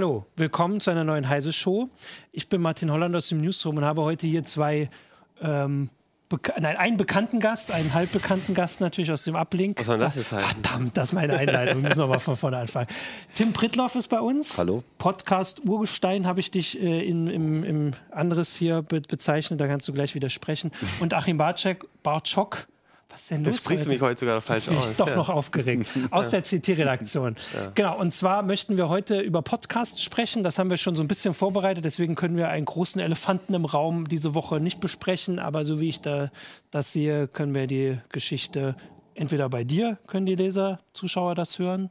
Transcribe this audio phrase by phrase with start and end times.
[0.00, 1.90] Hallo, willkommen zu einer neuen Heise Show.
[2.32, 4.88] Ich bin Martin Holland aus dem Newsroom und habe heute hier zwei,
[5.42, 5.90] ähm,
[6.58, 9.78] nein, einen bekannten Gast, einen halbbekannten Gast natürlich aus dem Ablink.
[9.78, 10.62] Was soll das jetzt heißen?
[10.62, 11.82] Verdammt, das ist meine Einleitung.
[11.82, 12.86] Wir müssen nochmal von vorne anfangen.
[13.34, 14.56] Tim Prittloff ist bei uns.
[14.56, 14.82] Hallo.
[14.96, 19.86] Podcast Urgestein habe ich dich äh, in, im, im anderes hier be bezeichnet, da kannst
[19.86, 20.72] du gleich widersprechen.
[21.00, 22.68] Und Achim Bartschek, Bartschok
[23.10, 23.54] was ist denn los?
[23.54, 24.90] Jetzt sprichst du mich heute sogar falsch Jetzt bin aus.
[24.90, 25.16] ich doch ja.
[25.16, 25.86] noch aufgeregt.
[26.10, 27.36] Aus der CT-Redaktion.
[27.74, 30.42] Genau, und zwar möchten wir heute über Podcasts sprechen.
[30.42, 31.84] Das haben wir schon so ein bisschen vorbereitet.
[31.84, 35.38] Deswegen können wir einen großen Elefanten im Raum diese Woche nicht besprechen.
[35.38, 36.30] Aber so wie ich da
[36.70, 38.76] das sehe, können wir die Geschichte
[39.14, 41.90] entweder bei dir, können die Leser, Zuschauer das hören,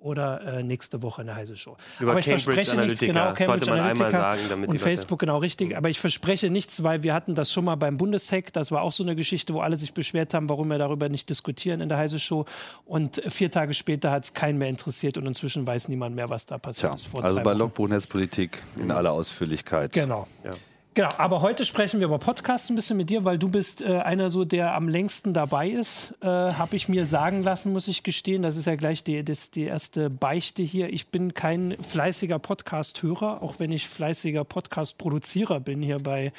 [0.00, 1.76] oder äh, nächste Woche in der Heise Show.
[1.98, 3.12] Über Aber ich Cambridge verspreche nichts, Analytica.
[3.12, 5.76] genau, Cambridge Analytica sagen, und Leute- Facebook, genau richtig.
[5.76, 8.52] Aber ich verspreche nichts, weil wir hatten das schon mal beim Bundeshack.
[8.52, 11.28] Das war auch so eine Geschichte, wo alle sich beschwert haben, warum wir darüber nicht
[11.28, 12.46] diskutieren in der Heise Show.
[12.86, 16.46] Und vier Tage später hat es keinen mehr interessiert und inzwischen weiß niemand mehr, was
[16.46, 17.22] da passiert Tja, ist.
[17.24, 17.52] also bei.
[17.52, 19.92] Logbuch Netzpolitik in aller Ausführlichkeit.
[19.92, 20.26] Genau.
[20.44, 20.52] Ja.
[20.94, 23.98] Genau, aber heute sprechen wir über Podcasts ein bisschen mit dir, weil du bist äh,
[23.98, 26.12] einer so, der am längsten dabei ist.
[26.20, 28.42] Äh, Habe ich mir sagen lassen, muss ich gestehen.
[28.42, 30.92] Das ist ja gleich die, das, die erste Beichte hier.
[30.92, 36.32] Ich bin kein fleißiger Podcast-Hörer, auch wenn ich fleißiger Podcast-Produzierer bin hier bei,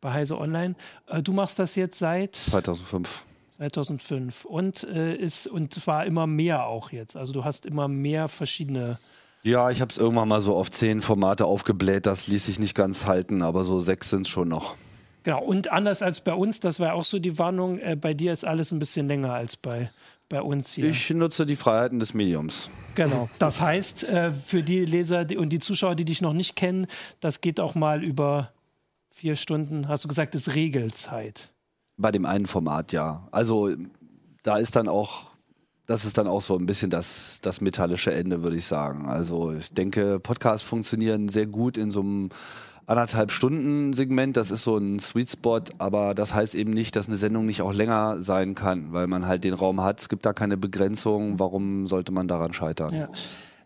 [0.00, 0.74] bei Heise Online.
[1.06, 3.22] Äh, du machst das jetzt seit 2005.
[3.50, 7.16] 2005 und äh, ist und zwar immer mehr auch jetzt.
[7.16, 8.98] Also du hast immer mehr verschiedene
[9.44, 12.06] Ja, ich habe es irgendwann mal so auf zehn Formate aufgebläht.
[12.06, 14.74] Das ließ sich nicht ganz halten, aber so sechs sind es schon noch.
[15.22, 18.32] Genau, und anders als bei uns, das war auch so die Warnung, äh, bei dir
[18.32, 19.90] ist alles ein bisschen länger als bei,
[20.30, 20.86] bei uns hier.
[20.86, 22.70] Ich nutze die Freiheiten des Mediums.
[22.94, 23.28] Genau.
[23.38, 26.86] Das heißt, äh, für die Leser und die Zuschauer, die dich noch nicht kennen,
[27.20, 28.50] das geht auch mal über
[29.14, 31.50] vier Stunden, hast du gesagt, ist Regelzeit.
[31.96, 33.28] Bei dem einen Format, ja.
[33.30, 33.70] Also
[34.42, 35.33] da ist dann auch,
[35.86, 39.06] das ist dann auch so ein bisschen das, das metallische Ende, würde ich sagen.
[39.06, 42.30] Also ich denke, Podcasts funktionieren sehr gut in so einem
[42.86, 44.36] anderthalb Stunden Segment.
[44.36, 47.62] Das ist so ein Sweet Spot, aber das heißt eben nicht, dass eine Sendung nicht
[47.62, 50.00] auch länger sein kann, weil man halt den Raum hat.
[50.00, 51.38] Es gibt da keine Begrenzung.
[51.38, 52.94] Warum sollte man daran scheitern?
[52.94, 53.08] Ja.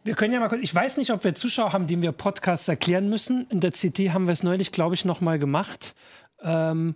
[0.05, 2.69] Wir können ja mal kurz, ich weiß nicht, ob wir Zuschauer haben, denen wir Podcasts
[2.69, 3.47] erklären müssen.
[3.51, 5.95] In der CT haben wir es neulich, glaube ich, noch mal gemacht.
[6.43, 6.95] Ähm,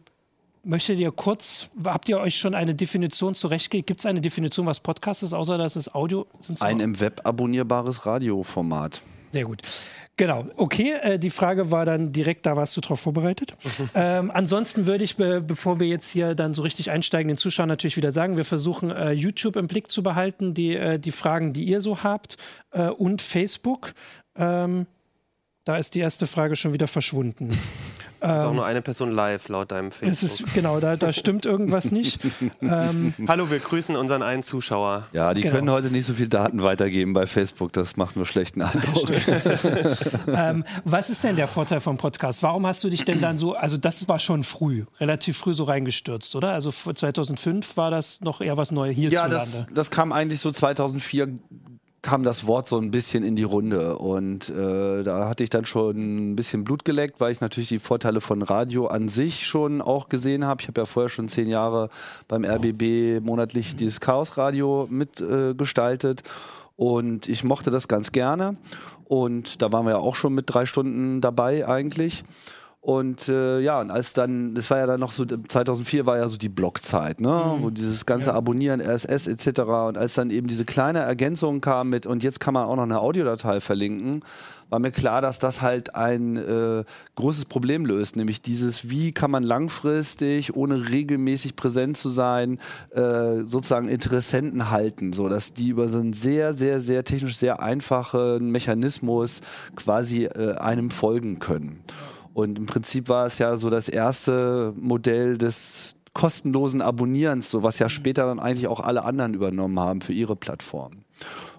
[0.65, 3.87] möchtet ihr kurz, habt ihr euch schon eine Definition zurechtgelegt?
[3.87, 7.23] Gibt es eine Definition, was Podcast ist, außer dass es Audio sind's Ein im Web
[7.25, 9.03] abonnierbares Radioformat.
[9.31, 9.63] Sehr gut.
[10.17, 10.93] Genau, okay.
[11.01, 13.55] Äh, die Frage war dann direkt, da warst du drauf vorbereitet.
[13.95, 17.69] ähm, ansonsten würde ich, be bevor wir jetzt hier dann so richtig einsteigen, den Zuschauern
[17.69, 21.55] natürlich wieder sagen, wir versuchen äh, YouTube im Blick zu behalten, die, äh, die Fragen,
[21.55, 22.37] die ihr so habt,
[22.73, 23.95] äh, und Facebook.
[24.37, 24.87] Ähm,
[25.65, 27.51] da ist die erste Frage schon wieder verschwunden.
[28.23, 30.47] ist auch nur eine Person live laut deinem Es Facebook.
[30.49, 32.21] ist, genau, da, da stimmt irgendwas nicht.
[32.63, 35.07] ähm, Hallo, wir grüßen unseren einen Zuschauer.
[35.13, 35.55] Ja, die Genau.
[35.57, 37.73] können heute nicht so viel Daten weitergeben bei Facebook.
[37.73, 39.11] Das macht nur schlechten Eindruck.
[40.29, 42.43] ähm, was ist denn der Vorteil vom Podcast?
[42.43, 45.65] Warum hast du dich denn dann so, also das war schon früh, relativ früh so
[45.65, 46.51] reingestürzt, oder?
[46.53, 49.35] Also vor 2005 war das noch eher was Neues Ja, hierzulande.
[49.37, 51.29] das, das kam eigentlich so 2004
[52.03, 55.65] kam das Wort so ein bisschen in die Runde und äh, da hatte ich dann
[55.65, 59.81] schon ein bisschen Blut geleckt, weil ich natürlich die Vorteile von Radio an sich schon
[59.81, 60.61] auch gesehen habe.
[60.61, 61.91] Ich habe ja vorher schon zehn Jahre
[62.27, 66.25] beim RBB monatlich dieses Chaos-Radio mitgestaltet äh,
[66.77, 68.57] und ich mochte das ganz gerne
[69.05, 72.25] und da waren wir ja auch schon mit drei Stunden dabei eigentlich.
[72.85, 76.27] Und äh, ja, und als dann, das war ja dann noch so, 2004 war ja
[76.27, 77.59] so die Blockzeit, ne?
[77.61, 79.61] wo dieses ganze Abonnieren, RSS etc.
[79.61, 82.83] Und als dann eben diese kleine Ergänzung kam mit, und jetzt kann man auch noch
[82.83, 84.25] eine Audiodatei verlinken,
[84.69, 86.83] war mir klar, dass das halt ein äh,
[87.15, 92.59] großes Problem löst, nämlich dieses, wie kann man langfristig, ohne regelmäßig präsent zu sein,
[92.91, 97.63] äh, sozusagen Interessenten halten, so dass die über so einen sehr, sehr, sehr technisch sehr
[97.63, 99.43] einfachen Mechanismus
[99.77, 101.85] quasi äh, einem folgen können.
[102.35, 107.79] Und im Prinzip war es ja so das erste Modell des kostenlosen Abonnierens, so was
[107.79, 111.05] ja später dann eigentlich auch alle anderen übernommen haben für ihre Plattformen.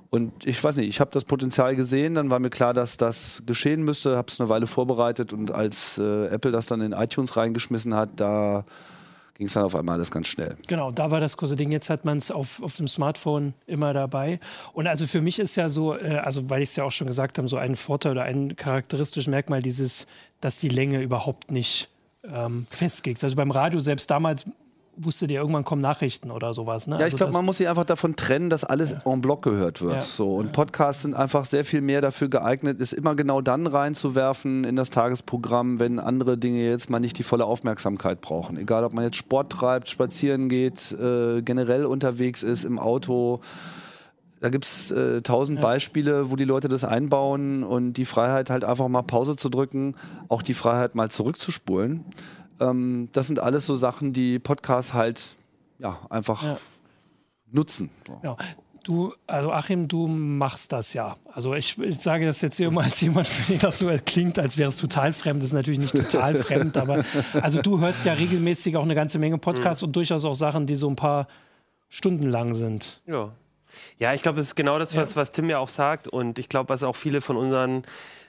[0.09, 3.41] Und ich weiß nicht, ich habe das Potenzial gesehen, dann war mir klar, dass das
[3.47, 7.35] geschehen müsste, habe es eine Weile vorbereitet und als äh, Apple das dann in iTunes
[7.35, 8.63] reingeschmissen hat, da
[9.35, 10.55] ging es dann auf einmal alles ganz schnell.
[10.67, 11.71] Genau, da war das große Ding.
[11.71, 14.39] Jetzt hat man es auf, auf dem Smartphone immer dabei.
[14.73, 17.07] Und also für mich ist ja so, äh, also weil ich es ja auch schon
[17.07, 20.05] gesagt habe, so ein Vorteil oder ein charakteristisches Merkmal dieses,
[20.43, 21.89] dass die Länge überhaupt nicht
[22.23, 23.23] ähm, festgelegt ist.
[23.23, 24.45] Also beim Radio selbst damals
[24.95, 26.87] wusstet ihr, irgendwann kommen Nachrichten oder sowas.
[26.87, 26.95] Ne?
[26.95, 29.81] Ja, ich also glaube, man muss sich einfach davon trennen, dass alles en bloc gehört
[29.81, 29.95] wird.
[29.95, 30.01] Ja.
[30.01, 30.35] So.
[30.35, 34.75] Und Podcasts sind einfach sehr viel mehr dafür geeignet, es immer genau dann reinzuwerfen in
[34.75, 38.57] das Tagesprogramm, wenn andere Dinge jetzt mal nicht die volle Aufmerksamkeit brauchen.
[38.57, 43.39] Egal, ob man jetzt Sport treibt, spazieren geht, äh, generell unterwegs ist, im Auto.
[44.43, 45.61] Da gibt es äh, tausend ja.
[45.61, 49.95] Beispiele, wo die Leute das einbauen und die Freiheit halt einfach mal Pause zu drücken,
[50.27, 52.03] auch die Freiheit mal zurückzuspulen.
[52.59, 55.27] Ähm, das sind alles so Sachen, die Podcasts halt
[55.79, 56.57] ja, einfach ja.
[57.53, 57.89] nutzen.
[58.21, 58.35] Ja.
[58.83, 61.15] Du, also Achim, du machst das ja.
[61.31, 64.39] Also ich, ich sage das jetzt hier immer als jemand, für den das so klingt,
[64.39, 65.41] als wäre es total fremd.
[65.41, 67.05] Das ist natürlich nicht total fremd, aber
[67.41, 69.85] also du hörst ja regelmäßig auch eine ganze Menge Podcasts mhm.
[69.85, 71.29] und durchaus auch Sachen, die so ein paar
[71.87, 72.99] Stunden lang sind.
[73.07, 73.31] Ja.
[73.99, 75.21] Ja, ich glaube, das ist genau das, was, ja.
[75.21, 76.07] was Tim ja auch sagt.
[76.07, 77.83] Und ich glaube, was auch viele von unseren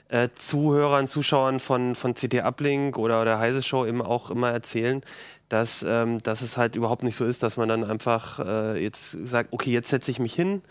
[0.09, 5.01] äh, Zuhörern, Zuschauern von, von CT Uplink oder der Heise Show eben auch immer erzählen,
[5.49, 9.17] dass, ähm, dass es halt überhaupt nicht so ist, dass man dann einfach äh, jetzt
[9.25, 10.61] sagt, okay, jetzt setze ich mich hin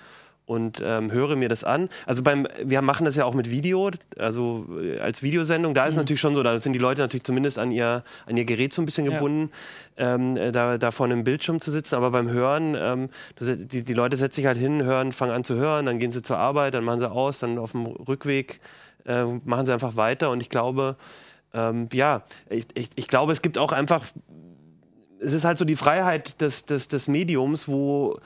[0.46, 1.88] und ähm, höre mir das an.
[2.06, 5.74] Also beim, wir machen das ja auch mit Video, also äh, als Videosendung.
[5.74, 6.00] Da ist mhm.
[6.00, 8.82] natürlich schon so, da sind die Leute natürlich zumindest an ihr, an ihr Gerät so
[8.82, 9.50] ein bisschen gebunden,
[9.96, 10.14] ja.
[10.14, 11.94] ähm, äh, da, da vor einem Bildschirm zu sitzen.
[11.94, 13.08] Aber beim Hören, ähm,
[13.40, 16.22] die, die Leute setzen sich halt hin, hören, fangen an zu hören, dann gehen sie
[16.22, 18.60] zur Arbeit, dann machen sie aus, dann auf dem Rückweg
[19.06, 20.30] äh, machen sie einfach weiter.
[20.30, 20.96] Und ich glaube,
[21.54, 24.04] ähm, ja, ich, ich, ich glaube, es gibt auch einfach
[25.20, 28.18] es ist halt so die Freiheit des, des, des Mediums, wo,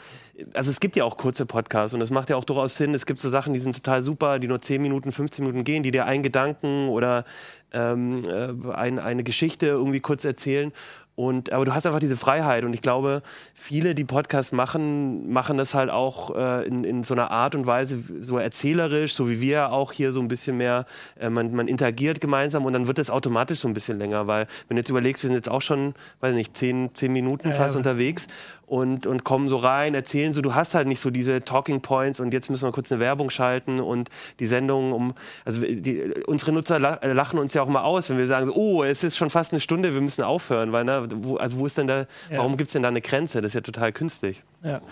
[0.54, 2.94] also es gibt ja auch kurze Podcasts und es macht ja auch durchaus Sinn.
[2.94, 5.82] Es gibt so Sachen, die sind total super, die nur 10 Minuten, 15 Minuten gehen,
[5.82, 7.24] die dir einen Gedanken oder
[7.72, 10.72] ähm, äh, ein, eine Geschichte irgendwie kurz erzählen.
[11.18, 12.62] Und, aber du hast einfach diese Freiheit.
[12.62, 13.22] Und ich glaube,
[13.52, 17.66] viele, die Podcasts machen, machen das halt auch äh, in, in so einer Art und
[17.66, 20.86] Weise, so erzählerisch, so wie wir auch hier so ein bisschen mehr,
[21.18, 24.46] äh, man, man interagiert gemeinsam und dann wird es automatisch so ein bisschen länger, weil
[24.68, 27.74] wenn du jetzt überlegst, wir sind jetzt auch schon, weiß nicht, zehn, zehn Minuten fast
[27.74, 28.28] ja, unterwegs
[28.68, 32.20] und, und kommen so rein, erzählen so, du hast halt nicht so diese Talking Points
[32.20, 34.10] und jetzt müssen wir kurz eine Werbung schalten und
[34.40, 38.26] die Sendung um, also die, unsere Nutzer lachen uns ja auch mal aus, wenn wir
[38.26, 41.36] sagen so, oh, es ist schon fast eine Stunde, wir müssen aufhören, weil, ne, wo,
[41.36, 42.00] also wo ist denn da,
[42.30, 42.38] ja.
[42.38, 43.40] warum gibt es denn da eine Grenze?
[43.40, 44.42] Das ist ja total künstlich.
[44.62, 44.82] Ja.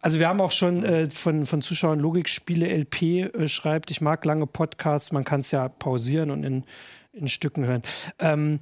[0.00, 4.24] Also wir haben auch schon äh, von, von Zuschauern Logikspiele LP äh, schreibt, ich mag
[4.24, 6.64] lange Podcasts, man kann es ja pausieren und in,
[7.12, 7.82] in Stücken hören.
[8.18, 8.60] Ähm,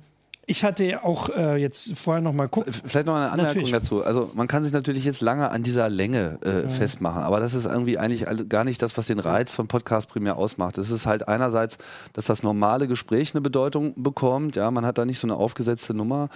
[0.52, 2.75] ich hatte auch äh, jetzt vorher noch mal gucken.
[2.75, 3.70] Vielleicht noch eine Anmerkung natürlich.
[3.70, 4.04] dazu.
[4.04, 6.69] Also man kann sich natürlich jetzt lange an dieser Länge äh, ja.
[6.69, 10.37] festmachen, aber das ist irgendwie eigentlich gar nicht das, was den Reiz von Podcast primär
[10.37, 10.76] ausmacht.
[10.76, 11.78] Es ist halt einerseits,
[12.12, 14.54] dass das normale Gespräch eine Bedeutung bekommt.
[14.56, 16.28] Ja, man hat da nicht so eine aufgesetzte Nummer.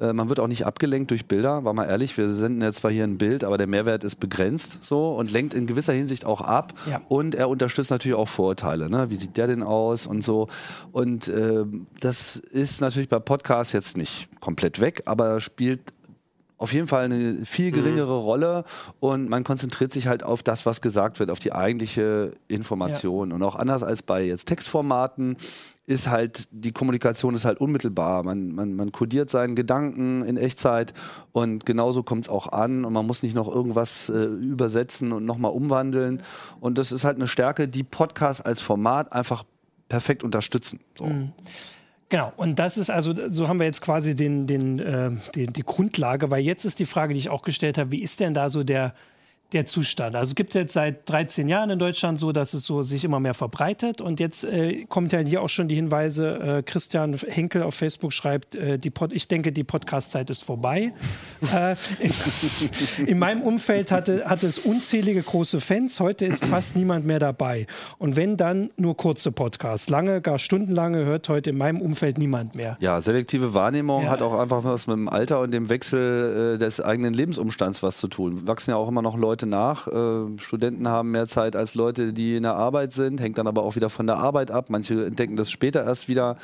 [0.00, 2.90] Äh, man wird auch nicht abgelenkt durch Bilder, war mal ehrlich, wir senden jetzt zwar
[2.90, 6.40] hier ein Bild, aber der Mehrwert ist begrenzt so und lenkt in gewisser Hinsicht auch
[6.40, 6.74] ab.
[6.88, 7.00] Ja.
[7.08, 8.88] Und er unterstützt natürlich auch Vorurteile.
[8.88, 9.10] Ne?
[9.10, 10.48] Wie sieht der denn aus und so.
[10.92, 11.64] Und äh,
[12.00, 15.80] das ist natürlich bei Podcasts jetzt nicht komplett weg, aber spielt
[16.58, 18.24] auf jeden Fall eine viel geringere mhm.
[18.24, 18.64] Rolle
[19.00, 23.30] und man konzentriert sich halt auf das, was gesagt wird, auf die eigentliche Information.
[23.30, 23.36] Ja.
[23.36, 25.36] Und auch anders als bei jetzt Textformaten
[25.86, 28.22] ist halt, die Kommunikation ist halt unmittelbar.
[28.22, 30.92] Man, man, man kodiert seinen Gedanken in Echtzeit
[31.32, 35.24] und genauso kommt es auch an und man muss nicht noch irgendwas äh, übersetzen und
[35.24, 36.22] nochmal umwandeln.
[36.60, 39.44] Und das ist halt eine Stärke, die Podcasts als Format einfach
[39.88, 40.80] perfekt unterstützen.
[40.98, 41.06] So.
[41.06, 41.32] Mhm.
[42.10, 45.62] Genau, und das ist also, so haben wir jetzt quasi den, den, äh, den, die
[45.62, 48.48] Grundlage, weil jetzt ist die Frage, die ich auch gestellt habe, wie ist denn da
[48.48, 48.94] so der,
[49.52, 50.14] der Zustand.
[50.14, 53.18] Also es gibt jetzt seit 13 Jahren in Deutschland so, dass es so sich immer
[53.18, 54.02] mehr verbreitet.
[54.02, 58.12] Und jetzt äh, kommt ja hier auch schon die Hinweise, äh, Christian Henkel auf Facebook
[58.12, 60.92] schreibt, äh, die Pod ich denke, die Podcast-Zeit ist vorbei.
[61.54, 65.98] Äh, in, in, meinem Umfeld hatte, hatte es unzählige große Fans.
[66.00, 67.66] Heute ist fast niemand mehr dabei.
[67.98, 69.88] Und wenn dann nur kurze Podcasts.
[69.88, 72.76] Lange, gar stundenlange hört heute in meinem Umfeld niemand mehr.
[72.80, 74.10] Ja, selektive Wahrnehmung ja.
[74.10, 77.98] hat auch einfach was mit dem Alter und dem Wechsel äh, des eigenen Lebensumstands was
[77.98, 78.46] zu tun.
[78.46, 79.86] Wachsen ja auch immer noch Leute Leute nach.
[79.86, 83.62] Äh, Studenten haben mehr Zeit als Leute, die in der Arbeit sind, hängt dann aber
[83.62, 84.66] auch wieder von der Arbeit ab.
[84.68, 86.36] Manche entdecken das später erst wieder.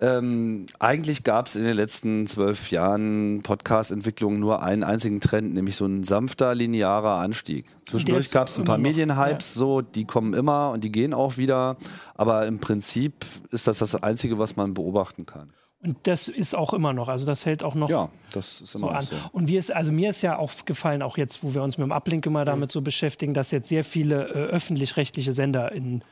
[0.00, 5.76] Ähm, eigentlich gab es in den letzten zwölf Jahren Podcast-Entwicklung nur einen einzigen Trend, nämlich
[5.76, 7.64] so ein sanfter, linearer Anstieg.
[7.84, 9.58] Zwischendurch gab es ein paar Medienhypes, ja.
[9.58, 11.78] so, die kommen immer und die gehen auch wieder.
[12.14, 15.54] Aber im Prinzip ist das das Einzige, was man beobachten kann.
[15.84, 18.86] Und das ist auch immer noch, also das hält auch noch ja, das ist immer
[18.86, 19.02] so an.
[19.02, 19.16] So.
[19.32, 21.92] Und wie es, also mir ist ja aufgefallen, auch jetzt, wo wir uns mit dem
[21.92, 26.02] Ablink immer damit so beschäftigen, dass jetzt sehr viele äh, öffentlich-rechtliche Sender in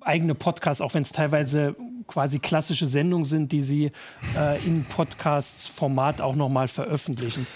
[0.00, 1.76] eigene Podcasts, auch wenn es teilweise
[2.06, 3.92] quasi klassische Sendungen sind, die sie
[4.36, 7.46] äh, in Podcasts-Format auch nochmal veröffentlichen.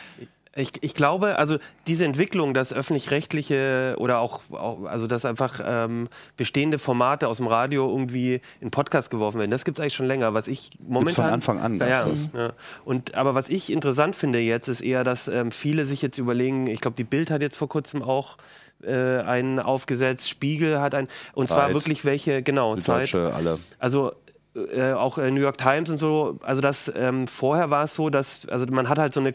[0.56, 6.08] Ich, ich glaube, also diese Entwicklung, dass öffentlich-rechtliche oder auch, auch, also dass einfach ähm,
[6.36, 10.06] bestehende Formate aus dem Radio irgendwie in Podcast geworfen werden, das gibt es eigentlich schon
[10.06, 10.34] länger.
[10.34, 11.14] Was ich momentan.
[11.14, 11.78] Von Anfang an.
[11.78, 12.52] Ja, ja.
[12.84, 16.66] Und, aber was ich interessant finde jetzt, ist eher, dass ähm, viele sich jetzt überlegen,
[16.66, 18.36] ich glaube, die Bild hat jetzt vor kurzem auch
[18.82, 21.56] äh, einen aufgesetzt, Spiegel hat einen, und Zeit.
[21.56, 23.02] zwar wirklich welche, genau, Zeit.
[23.02, 23.58] Deutsche, alle.
[23.78, 24.12] Also
[24.54, 28.10] äh, auch äh, New York Times und so, also das ähm, vorher war es so,
[28.10, 29.32] dass also man hat halt so eine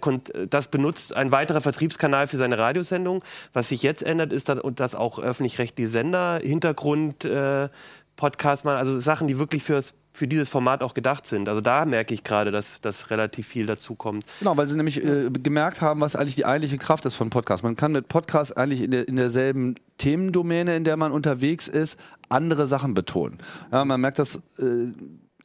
[0.50, 3.24] das benutzt ein weiterer Vertriebskanal für seine Radiosendung.
[3.54, 7.70] Was sich jetzt ändert, ist, dass, dass auch öffentlich-rechtliche Sender Hintergrund äh,
[8.18, 11.50] Podcasts machen, also Sachen, die wirklich fürs für dieses Format auch gedacht sind.
[11.50, 14.26] Also da merke ich gerade, dass, dass relativ viel dazu kommt.
[14.40, 17.64] Genau, weil sie nämlich äh, gemerkt haben, was eigentlich die eigentliche Kraft ist von Podcasts.
[17.64, 22.00] Man kann mit Podcasts eigentlich in, der, in derselben Themendomäne, in der man unterwegs ist,
[22.30, 23.38] andere Sachen betonen.
[23.72, 24.92] Ja, man merkt das äh,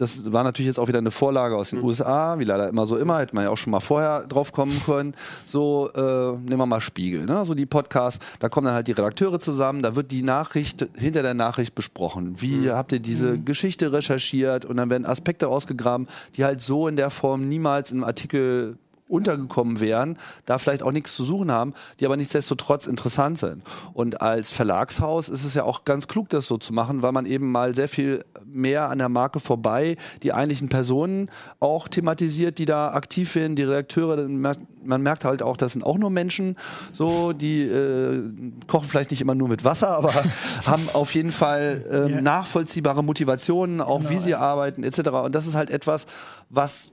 [0.01, 1.85] das war natürlich jetzt auch wieder eine Vorlage aus den mhm.
[1.85, 4.81] USA, wie leider immer so immer, hätte man ja auch schon mal vorher drauf kommen
[4.87, 5.15] können.
[5.45, 7.45] So, äh, nehmen wir mal Spiegel, ne?
[7.45, 11.23] so die Podcasts, da kommen dann halt die Redakteure zusammen, da wird die Nachricht hinter
[11.23, 12.41] der Nachricht besprochen.
[12.41, 12.71] Wie mhm.
[12.71, 13.45] habt ihr diese mhm.
[13.45, 18.03] Geschichte recherchiert und dann werden Aspekte ausgegraben, die halt so in der Form niemals im
[18.03, 18.79] Artikel
[19.11, 23.63] untergekommen wären, da vielleicht auch nichts zu suchen haben, die aber nichtsdestotrotz interessant sind.
[23.93, 27.27] Und als Verlagshaus ist es ja auch ganz klug, das so zu machen, weil man
[27.27, 32.67] eben mal sehr viel mehr an der Marke vorbei die eigentlichen Personen auch thematisiert, die
[32.67, 36.57] da aktiv werden, die Redakteure, man merkt halt auch, das sind auch nur Menschen,
[36.93, 38.23] so, die äh,
[38.67, 40.13] kochen vielleicht nicht immer nur mit Wasser, aber
[40.67, 45.11] haben auf jeden Fall äh, nachvollziehbare Motivationen, auch genau, wie sie arbeiten, etc.
[45.11, 46.07] Und das ist halt etwas,
[46.49, 46.93] was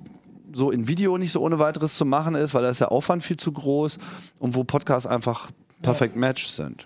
[0.54, 3.24] so in Video nicht so ohne weiteres zu machen ist, weil da ist der Aufwand
[3.24, 3.98] viel zu groß
[4.40, 5.52] und wo Podcasts einfach
[5.82, 6.22] perfekt ja.
[6.22, 6.86] match sind.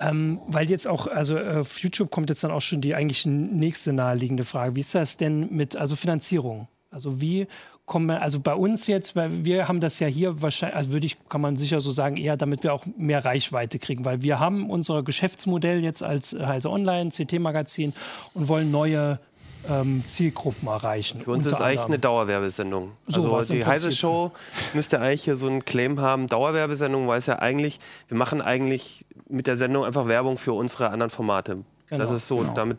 [0.00, 3.26] Ähm, weil jetzt auch, also äh, auf YouTube kommt jetzt dann auch schon die eigentlich
[3.26, 4.76] nächste naheliegende Frage.
[4.76, 6.68] Wie ist das denn mit also Finanzierung?
[6.90, 7.48] Also wie
[7.84, 11.06] kommen wir, also bei uns jetzt, weil wir haben das ja hier wahrscheinlich, also würde
[11.06, 14.38] ich, kann man sicher so sagen, eher damit wir auch mehr Reichweite kriegen, weil wir
[14.38, 17.92] haben unser Geschäftsmodell jetzt als Heise Online, CT-Magazin
[18.34, 19.18] und wollen neue
[19.68, 21.20] ähm, Zielgruppen erreichen.
[21.20, 22.92] Für uns ist eigentlich eine Dauerwerbesendung.
[23.06, 24.32] So also die Heise Show
[24.74, 29.04] müsste eigentlich hier so einen Claim haben, Dauerwerbesendung, weil es ja eigentlich, wir machen eigentlich
[29.28, 31.58] mit der Sendung einfach Werbung für unsere anderen Formate.
[31.88, 32.04] Genau.
[32.04, 32.54] Das ist so, genau.
[32.54, 32.78] damit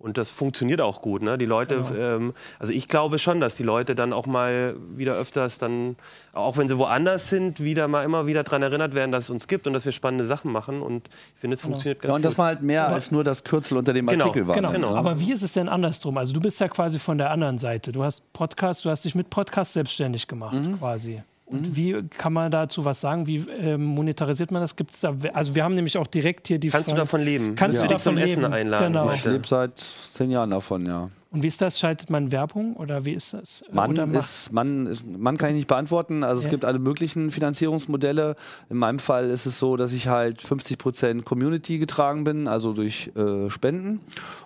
[0.00, 1.22] und das funktioniert auch gut.
[1.22, 1.36] Ne?
[1.38, 1.94] Die Leute, genau.
[1.94, 5.96] ähm, also ich glaube schon, dass die Leute dann auch mal wieder öfters dann,
[6.32, 9.48] auch wenn sie woanders sind, wieder mal immer wieder daran erinnert werden, dass es uns
[9.48, 10.82] gibt und dass wir spannende Sachen machen.
[10.82, 11.72] Und ich finde, es genau.
[11.72, 12.10] funktioniert ganz gut.
[12.12, 14.46] Ja, und das war halt mehr Aber als nur das Kürzel unter dem genau, Artikel
[14.46, 14.54] war.
[14.54, 14.70] Genau.
[14.70, 14.94] genau.
[14.94, 16.16] Aber wie ist es denn andersrum?
[16.16, 17.90] Also du bist ja quasi von der anderen Seite.
[17.90, 20.78] Du hast Podcast, du hast dich mit Podcast selbstständig gemacht, mhm.
[20.78, 21.22] quasi.
[21.50, 21.76] Und mhm.
[21.76, 23.26] wie kann man dazu was sagen?
[23.26, 24.76] Wie äh, monetarisiert man das?
[24.76, 27.54] Gibt's da, also wir haben nämlich auch direkt hier die Kannst Frage, du davon leben?
[27.54, 27.86] Kannst ja.
[27.86, 28.42] du davon zum leben?
[28.42, 28.92] Essen einladen?
[28.92, 29.12] Genau.
[29.12, 31.10] Ich lebe seit zehn Jahren davon, ja.
[31.30, 31.78] Und wie ist das?
[31.78, 33.62] Schaltet man Werbung oder wie ist das?
[33.70, 36.24] Man, ist, man, man kann ich nicht beantworten.
[36.24, 36.46] Also ja.
[36.46, 38.34] es gibt alle möglichen Finanzierungsmodelle.
[38.70, 42.72] In meinem Fall ist es so, dass ich halt 50 Prozent Community getragen bin, also
[42.72, 44.00] durch äh, Spenden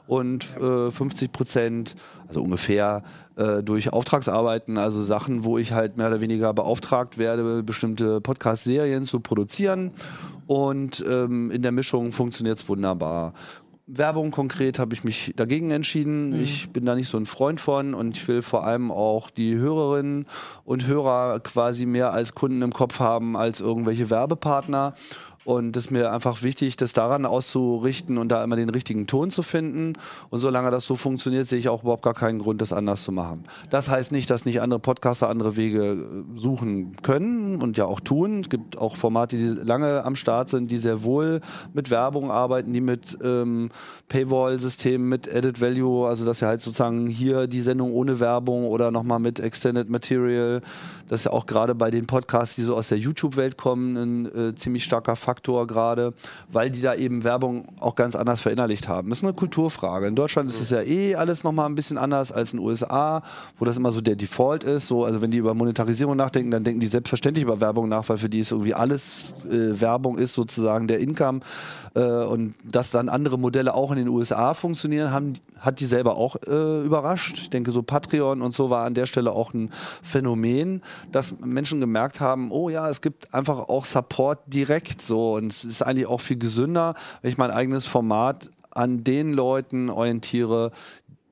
[0.09, 1.95] und äh, 50 Prozent,
[2.27, 3.05] also ungefähr
[3.37, 9.05] äh, durch Auftragsarbeiten, also Sachen, wo ich halt mehr oder weniger beauftragt werde, bestimmte Podcast-Serien
[9.05, 9.93] zu produzieren.
[10.49, 13.33] Und ähm, in der Mischung funktioniert es wunderbar.
[13.95, 16.31] Werbung konkret habe ich mich dagegen entschieden.
[16.31, 16.41] Mhm.
[16.41, 19.57] Ich bin da nicht so ein Freund von und ich will vor allem auch die
[19.57, 20.27] Hörerinnen
[20.65, 24.95] und Hörer quasi mehr als Kunden im Kopf haben als irgendwelche Werbepartner.
[25.45, 29.31] Und es ist mir einfach wichtig, das daran auszurichten und da immer den richtigen Ton
[29.31, 29.95] zu finden.
[30.31, 33.11] Und solange das so funktioniert, sehe ich auch überhaupt gar keinen Grund, das anders zu
[33.11, 33.45] machen.
[33.71, 38.01] Das heißt nicht, dass nicht andere Podcaster andere Wege äh, suchen können und ja auch
[38.01, 38.41] tun.
[38.41, 41.41] Es gibt auch Formate, die lange am Start sind, die sehr wohl
[41.73, 43.71] mit Werbung arbeiten, die mit ähm,
[44.09, 48.91] Paywall-Systemen, mit Edit Value, also dass ja halt sozusagen hier die Sendung ohne Werbung oder
[48.91, 50.63] nochmal mit Extended Material,
[51.09, 54.51] das ist ja auch gerade bei den Podcasts, die so aus der YouTube-Welt kommen, ein
[54.51, 56.13] äh, ziemlich starker Faktor Faktor gerade,
[56.51, 59.09] weil die da eben Werbung auch ganz anders verinnerlicht haben.
[59.09, 60.07] Das ist eine Kulturfrage.
[60.07, 63.23] In Deutschland ist es ja eh alles nochmal ein bisschen anders als in den USA,
[63.59, 64.89] wo das immer so der Default ist.
[64.89, 68.19] So, also wenn die über Monetarisierung nachdenken, dann denken die selbstverständlich über Werbung nach, weil
[68.19, 71.41] für die ist irgendwie alles äh, Werbung ist sozusagen der Income.
[71.95, 76.17] Äh, und dass dann andere Modelle auch in den USA funktionieren, haben, hat die selber
[76.17, 77.39] auch äh, überrascht.
[77.39, 79.71] Ich denke, so Patreon und so war an der Stelle auch ein
[80.03, 85.53] Phänomen, dass Menschen gemerkt haben, oh ja, es gibt einfach auch Support direkt so und
[85.53, 90.73] es ist eigentlich auch viel gesünder, wenn ich mein eigenes Format an den Leuten orientiere,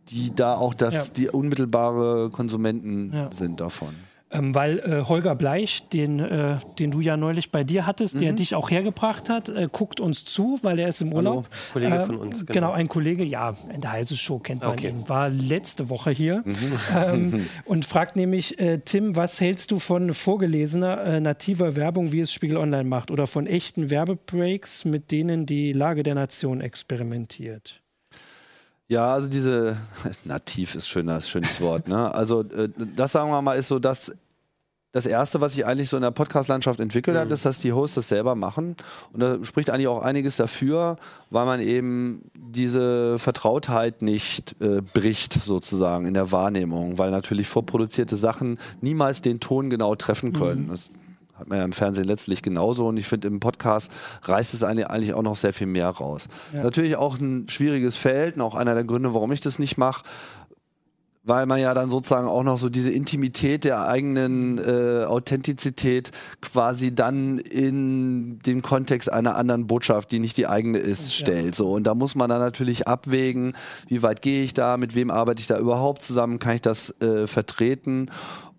[0.08, 1.14] die da auch das, ja.
[1.14, 3.32] die unmittelbare Konsumenten ja.
[3.32, 3.94] sind davon.
[4.32, 8.20] Ähm, weil äh, Holger Bleich, den, äh, den du ja neulich bei dir hattest, mhm.
[8.20, 11.48] der dich auch hergebracht hat, äh, guckt uns zu, weil er ist im Urlaub.
[11.50, 12.46] Hallo, Kollege ähm, von uns.
[12.46, 12.52] Genau.
[12.52, 12.70] genau.
[12.70, 14.90] ein Kollege, ja, in der Heise Show kennt man okay.
[14.90, 16.78] ihn, war letzte Woche hier mhm.
[16.96, 22.20] ähm, und fragt nämlich, äh, Tim, was hältst du von vorgelesener äh, nativer Werbung, wie
[22.20, 27.79] es Spiegel Online macht, oder von echten Werbebreaks, mit denen die Lage der Nation experimentiert?
[28.90, 29.76] Ja, also diese
[30.24, 31.86] nativ ist schöner, schönes Wort.
[31.86, 32.12] Ne?
[32.12, 34.12] Also äh, das sagen wir mal ist so das
[34.92, 37.34] das Erste, was sich eigentlich so in der Podcast-Landschaft entwickelt hat, mhm.
[37.34, 38.74] ist, dass die Hosts das selber machen.
[39.12, 40.96] Und da spricht eigentlich auch einiges dafür,
[41.30, 48.16] weil man eben diese Vertrautheit nicht äh, bricht, sozusagen, in der Wahrnehmung, weil natürlich vorproduzierte
[48.16, 50.64] Sachen niemals den Ton genau treffen können.
[50.64, 50.70] Mhm.
[50.70, 50.90] Das
[51.40, 52.86] hat man ja im Fernsehen letztlich genauso.
[52.88, 53.90] Und ich finde, im Podcast
[54.22, 56.28] reißt es eigentlich auch noch sehr viel mehr raus.
[56.52, 56.62] Ja.
[56.62, 60.04] Natürlich auch ein schwieriges Feld und auch einer der Gründe, warum ich das nicht mache
[61.22, 66.94] weil man ja dann sozusagen auch noch so diese Intimität der eigenen äh, Authentizität quasi
[66.94, 71.54] dann in den Kontext einer anderen Botschaft, die nicht die eigene ist, stellt.
[71.54, 73.52] So und da muss man dann natürlich abwägen,
[73.86, 76.98] wie weit gehe ich da, mit wem arbeite ich da überhaupt zusammen, kann ich das
[77.00, 78.10] äh, vertreten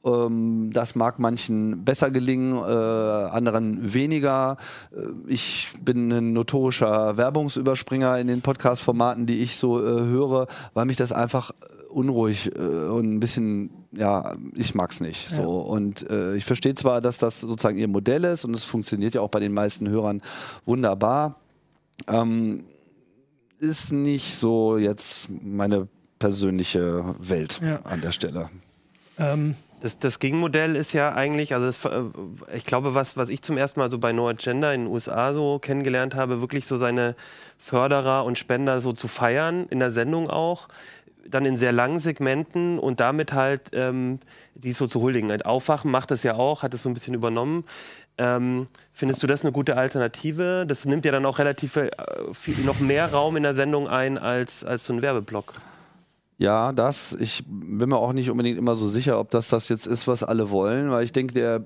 [0.04, 4.58] ähm, das mag manchen besser gelingen, äh, anderen weniger.
[4.96, 10.86] Äh, ich bin ein notorischer Werbungsüberspringer in den Podcast-Formaten, die ich so äh, höre, weil
[10.86, 11.52] mich das einfach
[11.90, 15.30] unruhig äh, und ein bisschen, ja, ich mag's nicht.
[15.30, 15.42] So.
[15.42, 15.48] Ja.
[15.48, 19.22] Und äh, ich verstehe zwar, dass das sozusagen ihr Modell ist und es funktioniert ja
[19.22, 20.22] auch bei den meisten Hörern
[20.66, 21.36] wunderbar.
[22.08, 22.66] Ähm,
[23.60, 27.82] ist nicht so jetzt meine persönliche Welt ja.
[27.84, 28.50] an der Stelle.
[29.20, 32.04] Ähm, das, das Gegenmodell ist ja eigentlich, also das, äh,
[32.56, 35.34] ich glaube, was, was ich zum ersten Mal so bei No Agenda in den USA
[35.34, 37.16] so kennengelernt habe, wirklich so seine
[37.58, 40.68] Förderer und Spender so zu feiern, in der Sendung auch,
[41.28, 44.20] dann in sehr langen Segmenten und damit halt ähm,
[44.54, 45.30] die so zu huldigen.
[45.30, 47.66] Halt Aufwachen macht das ja auch, hat es so ein bisschen übernommen.
[48.18, 50.66] Ähm, findest du das eine gute Alternative?
[50.68, 51.90] Das nimmt ja dann auch relativ äh,
[52.34, 55.54] viel, noch mehr Raum in der Sendung ein als, als so ein Werbeblock.
[56.42, 57.16] Ja, das.
[57.20, 60.24] Ich bin mir auch nicht unbedingt immer so sicher, ob das das jetzt ist, was
[60.24, 61.64] alle wollen, weil ich denke, der,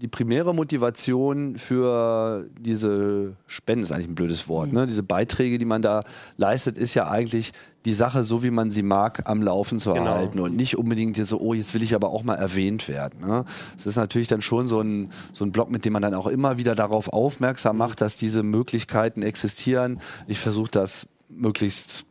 [0.00, 4.86] die primäre Motivation für diese Spenden ist eigentlich ein blödes Wort, ne?
[4.86, 6.04] Diese Beiträge, die man da
[6.38, 7.52] leistet, ist ja eigentlich
[7.84, 10.06] die Sache, so wie man sie mag, am Laufen zu genau.
[10.06, 13.20] erhalten und nicht unbedingt so, oh, jetzt will ich aber auch mal erwähnt werden.
[13.20, 13.44] Ne?
[13.76, 16.28] Es ist natürlich dann schon so ein, so ein Blog, mit dem man dann auch
[16.28, 20.00] immer wieder darauf aufmerksam macht, dass diese Möglichkeiten existieren.
[20.26, 22.06] Ich versuche das möglichst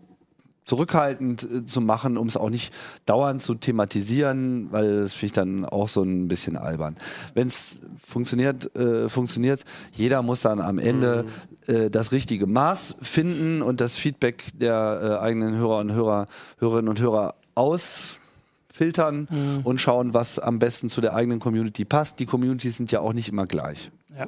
[0.66, 2.74] zurückhaltend äh, zu machen, um es auch nicht
[3.06, 6.96] dauernd zu thematisieren, weil das finde ich dann auch so ein bisschen albern.
[7.34, 9.64] Wenn es funktioniert, äh, funktioniert.
[9.92, 11.26] Jeder muss dann am Ende
[11.68, 11.74] mhm.
[11.74, 16.26] äh, das richtige Maß finden und das Feedback der äh, eigenen Hörer und Hörer,
[16.60, 19.62] Hörerinnen und Hörer ausfiltern mhm.
[19.64, 22.20] und schauen, was am besten zu der eigenen Community passt.
[22.20, 23.92] Die Communities sind ja auch nicht immer gleich.
[24.18, 24.28] Ja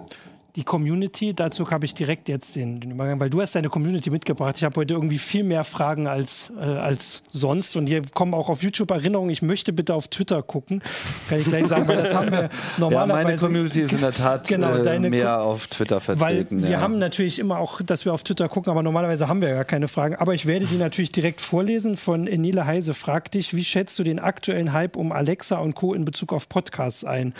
[0.55, 4.09] die Community, dazu habe ich direkt jetzt den, den, Übergang, weil du hast deine Community
[4.09, 4.55] mitgebracht.
[4.57, 8.47] Ich habe heute irgendwie viel mehr Fragen als, äh, als sonst und hier kommen auch
[8.47, 10.81] auf YouTube Erinnerungen, ich möchte bitte auf Twitter gucken.
[11.27, 13.05] Kann ich gleich sagen, weil das haben wir normalerweise.
[13.15, 16.61] Ja, meine Community ist in der Tat genau, äh, mehr auf Twitter vertreten.
[16.61, 19.49] Weil wir haben natürlich immer auch, dass wir auf Twitter gucken, aber normalerweise haben wir
[19.49, 20.15] ja keine Fragen.
[20.15, 22.93] Aber ich werde die natürlich direkt vorlesen von Enile Heise.
[22.93, 25.93] Fragt dich, wie schätzt du den aktuellen Hype um Alexa und Co.
[25.93, 27.33] in Bezug auf Podcasts ein?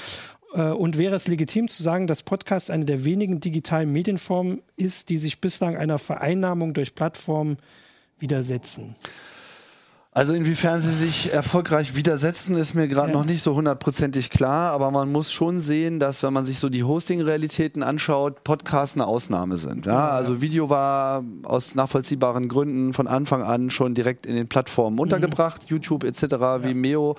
[0.56, 5.10] Äh, und wäre es legitim zu sagen, dass Podcast eine der wenigen digitalen Medienformen ist,
[5.10, 7.58] die sich bislang einer Vereinnahmung durch Plattformen
[8.18, 8.96] widersetzen?
[10.18, 13.18] Also inwiefern sie sich erfolgreich widersetzen, ist mir gerade ja.
[13.18, 16.70] noch nicht so hundertprozentig klar, aber man muss schon sehen, dass wenn man sich so
[16.70, 19.88] die Hosting-Realitäten anschaut, Podcasts eine Ausnahme sind.
[19.88, 25.00] Ja, also Video war aus nachvollziehbaren Gründen von Anfang an schon direkt in den Plattformen
[25.00, 25.68] untergebracht, mhm.
[25.76, 26.22] YouTube etc..
[26.64, 27.18] Vimeo.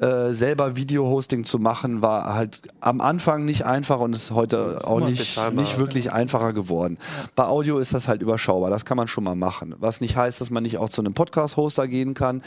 [0.00, 4.86] Äh, selber Video-Hosting zu machen, war halt am Anfang nicht einfach und ist heute ist
[4.86, 6.98] auch nicht, nicht wirklich einfacher geworden.
[7.34, 9.74] Bei Audio ist das halt überschaubar, das kann man schon mal machen.
[9.80, 12.37] Was nicht heißt, dass man nicht auch zu einem Podcast-Hoster gehen kann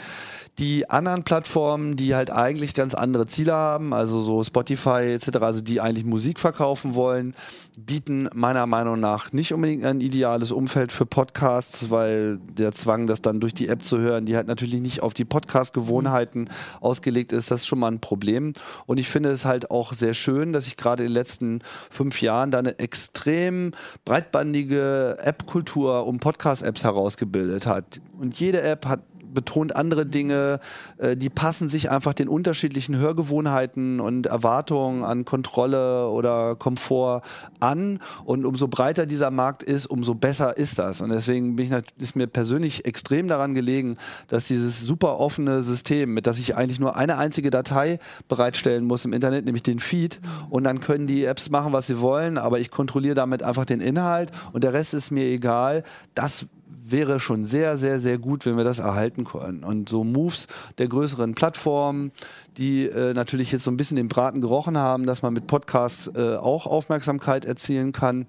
[0.58, 5.62] die anderen Plattformen, die halt eigentlich ganz andere Ziele haben, also so Spotify etc., also
[5.62, 7.34] die eigentlich Musik verkaufen wollen,
[7.78, 13.22] bieten meiner Meinung nach nicht unbedingt ein ideales Umfeld für Podcasts, weil der Zwang, das
[13.22, 16.50] dann durch die App zu hören, die halt natürlich nicht auf die Podcast-Gewohnheiten
[16.80, 18.52] ausgelegt ist, das ist schon mal ein Problem.
[18.84, 22.20] Und ich finde es halt auch sehr schön, dass sich gerade in den letzten fünf
[22.20, 23.72] Jahren da eine extrem
[24.04, 28.02] breitbandige App-Kultur um Podcast-Apps herausgebildet hat.
[28.18, 29.00] Und jede App hat
[29.32, 30.60] betont andere Dinge,
[30.98, 37.22] äh, die passen sich einfach den unterschiedlichen Hörgewohnheiten und Erwartungen an Kontrolle oder Komfort
[37.60, 38.00] an.
[38.24, 41.00] Und umso breiter dieser Markt ist, umso besser ist das.
[41.00, 43.96] Und deswegen bin ich, ist mir persönlich extrem daran gelegen,
[44.28, 49.04] dass dieses super offene System, mit das ich eigentlich nur eine einzige Datei bereitstellen muss
[49.04, 52.60] im Internet, nämlich den Feed, und dann können die Apps machen, was sie wollen, aber
[52.60, 55.82] ich kontrolliere damit einfach den Inhalt und der Rest ist mir egal.
[56.14, 56.46] Das
[56.92, 59.64] wäre schon sehr, sehr, sehr gut, wenn wir das erhalten können.
[59.64, 60.46] Und so Moves
[60.78, 62.12] der größeren Plattformen,
[62.56, 66.10] die äh, natürlich jetzt so ein bisschen den Braten gerochen haben, dass man mit Podcasts
[66.14, 68.26] äh, auch Aufmerksamkeit erzielen kann.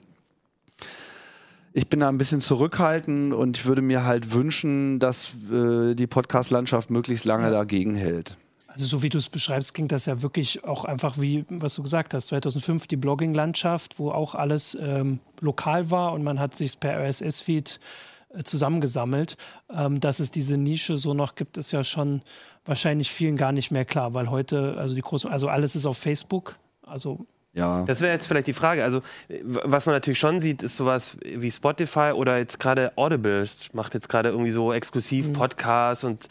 [1.74, 6.08] Ich bin da ein bisschen zurückhaltend und ich würde mir halt wünschen, dass äh, die
[6.08, 8.38] Podcast-Landschaft möglichst lange dagegen hält.
[8.68, 11.84] Also so wie du es beschreibst, klingt das ja wirklich auch einfach wie, was du
[11.84, 16.80] gesagt hast, 2005 die Blogging-Landschaft, wo auch alles ähm, lokal war und man hat sich
[16.80, 18.13] per RSS-Feed äh,
[18.44, 19.38] zusammengesammelt.
[19.70, 22.22] Ähm, dass es diese Nische so noch gibt, ist ja schon
[22.66, 25.98] wahrscheinlich vielen gar nicht mehr klar, weil heute, also die großen, also alles ist auf
[25.98, 26.58] Facebook.
[26.82, 27.84] Also ja.
[27.86, 28.84] Das wäre jetzt vielleicht die Frage.
[28.84, 29.02] Also,
[29.44, 34.10] was man natürlich schon sieht, ist sowas wie Spotify oder jetzt gerade Audible macht jetzt
[34.10, 35.34] gerade irgendwie so exklusiv mhm.
[35.34, 36.28] Podcasts und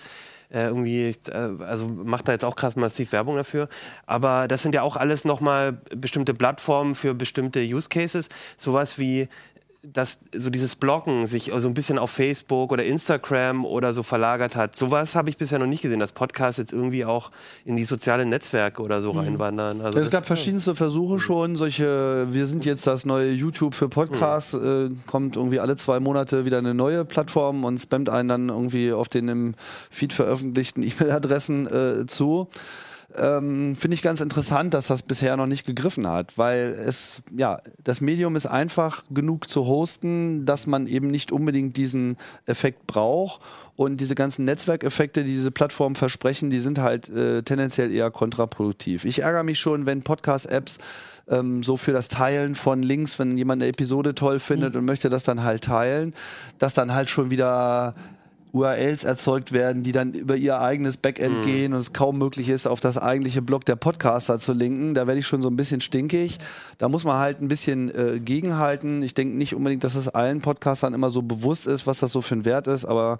[0.53, 3.69] äh, irgendwie, äh, also macht da jetzt auch krass massiv Werbung dafür.
[4.05, 8.29] Aber das sind ja auch alles nochmal bestimmte Plattformen für bestimmte Use Cases.
[8.57, 9.29] Sowas wie
[9.85, 14.55] dass so dieses Bloggen sich so ein bisschen auf Facebook oder Instagram oder so verlagert
[14.55, 14.77] hat.
[14.77, 17.33] Sowas habe ich bisher noch nicht gesehen, dass Podcasts jetzt irgendwie auch
[17.65, 19.19] in die sozialen Netzwerke oder so mhm.
[19.19, 19.81] reinwandern.
[19.81, 24.53] Also es gab verschiedenste Versuche schon, solche, wir sind jetzt das neue YouTube für Podcasts,
[24.53, 25.01] mhm.
[25.05, 28.93] äh, kommt irgendwie alle zwei Monate wieder eine neue Plattform und spammt einen dann irgendwie
[28.93, 29.55] auf den im
[29.91, 32.49] Feed veröffentlichten E-Mail-Adressen äh, zu
[33.17, 37.61] ähm, finde ich ganz interessant, dass das bisher noch nicht gegriffen hat, weil es, ja,
[37.83, 43.41] das Medium ist einfach genug zu hosten, dass man eben nicht unbedingt diesen Effekt braucht.
[43.75, 49.05] Und diese ganzen Netzwerkeffekte, die diese Plattformen versprechen, die sind halt äh, tendenziell eher kontraproduktiv.
[49.05, 50.79] Ich ärgere mich schon, wenn Podcast-Apps
[51.29, 54.81] ähm, so für das Teilen von Links, wenn jemand eine Episode toll findet mhm.
[54.81, 56.15] und möchte das dann halt teilen,
[56.59, 57.95] dass dann halt schon wieder
[58.53, 61.43] URLs erzeugt werden, die dann über ihr eigenes Backend mhm.
[61.43, 64.95] gehen und es kaum möglich ist, auf das eigentliche Blog der Podcaster zu linken.
[64.95, 66.39] Da werde ich schon so ein bisschen stinkig.
[66.79, 69.03] Da muss man halt ein bisschen äh, gegenhalten.
[69.03, 72.21] Ich denke nicht unbedingt, dass es allen Podcastern immer so bewusst ist, was das so
[72.21, 73.19] für ein Wert ist, aber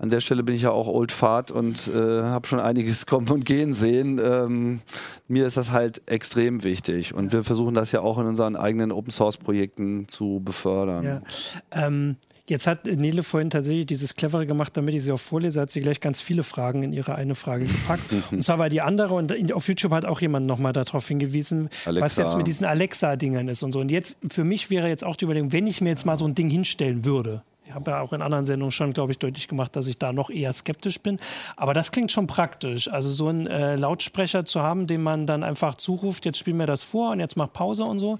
[0.00, 3.28] an der Stelle bin ich ja auch Old Fart und äh, habe schon einiges kommen
[3.28, 4.18] und gehen sehen.
[4.18, 4.80] Ähm,
[5.28, 8.92] mir ist das halt extrem wichtig und wir versuchen das ja auch in unseren eigenen
[8.92, 11.04] Open Source Projekten zu befördern.
[11.04, 11.22] Ja.
[11.70, 12.16] Ähm,
[12.50, 15.80] Jetzt hat Nele vorhin tatsächlich dieses Clevere gemacht, damit ich sie auch vorlese, hat sie
[15.80, 18.02] gleich ganz viele Fragen in ihre eine Frage gepackt.
[18.32, 22.04] und zwar war die andere, und auf YouTube hat auch jemand nochmal darauf hingewiesen, Alexa.
[22.04, 23.78] was jetzt mit diesen Alexa-Dingern ist und so.
[23.78, 26.26] Und jetzt, für mich wäre jetzt auch die Überlegung, wenn ich mir jetzt mal so
[26.26, 29.46] ein Ding hinstellen würde, ich habe ja auch in anderen Sendungen schon, glaube ich, deutlich
[29.46, 31.20] gemacht, dass ich da noch eher skeptisch bin.
[31.56, 32.88] Aber das klingt schon praktisch.
[32.88, 36.66] Also so einen äh, Lautsprecher zu haben, den man dann einfach zuruft, jetzt spiel mir
[36.66, 38.18] das vor und jetzt mach Pause und so.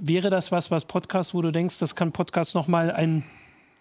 [0.00, 3.24] Wäre das was, was Podcast, wo du denkst, das kann Podcast nochmal ein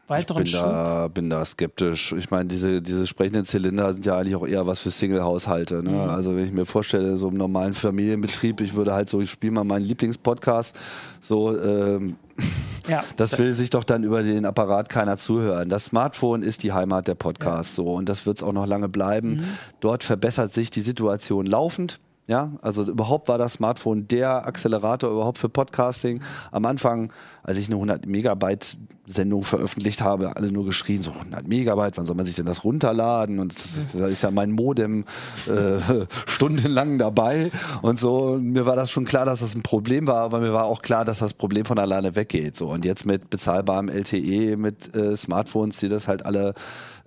[0.08, 2.12] weiteren ich bin Da, bin da skeptisch.
[2.14, 5.84] Ich meine, diese, diese sprechenden Zylinder sind ja eigentlich auch eher was für Single-Haushalte.
[5.84, 5.92] Ne?
[5.92, 6.10] Mhm.
[6.10, 9.54] Also wenn ich mir vorstelle, so im normalen Familienbetrieb, ich würde halt so, ich spiele
[9.54, 10.78] mal meinen Lieblingspodcast,
[11.20, 12.18] so ähm,
[12.88, 13.04] ja.
[13.18, 15.70] Das will sich doch dann über den Apparat keiner zuhören.
[15.70, 17.84] Das Smartphone ist die Heimat der Podcasts ja.
[17.84, 19.36] so und das wird es auch noch lange bleiben.
[19.36, 19.44] Mhm.
[19.80, 22.00] Dort verbessert sich die Situation laufend.
[22.28, 26.24] Ja, also überhaupt war das Smartphone der Accelerator überhaupt für Podcasting.
[26.52, 31.48] Am Anfang, als ich eine 100 Megabyte Sendung veröffentlicht habe, alle nur geschrien, so 100
[31.48, 33.38] Megabyte, wann soll man sich denn das runterladen?
[33.38, 33.56] Und
[33.94, 35.06] da ist ja mein Modem
[35.48, 37.52] äh, stundenlang dabei
[37.84, 38.18] und so.
[38.18, 40.82] Und mir war das schon klar, dass das ein Problem war, aber mir war auch
[40.82, 42.56] klar, dass das Problem von alleine weggeht.
[42.56, 46.56] So und jetzt mit bezahlbarem LTE, mit äh, Smartphones, die das halt alle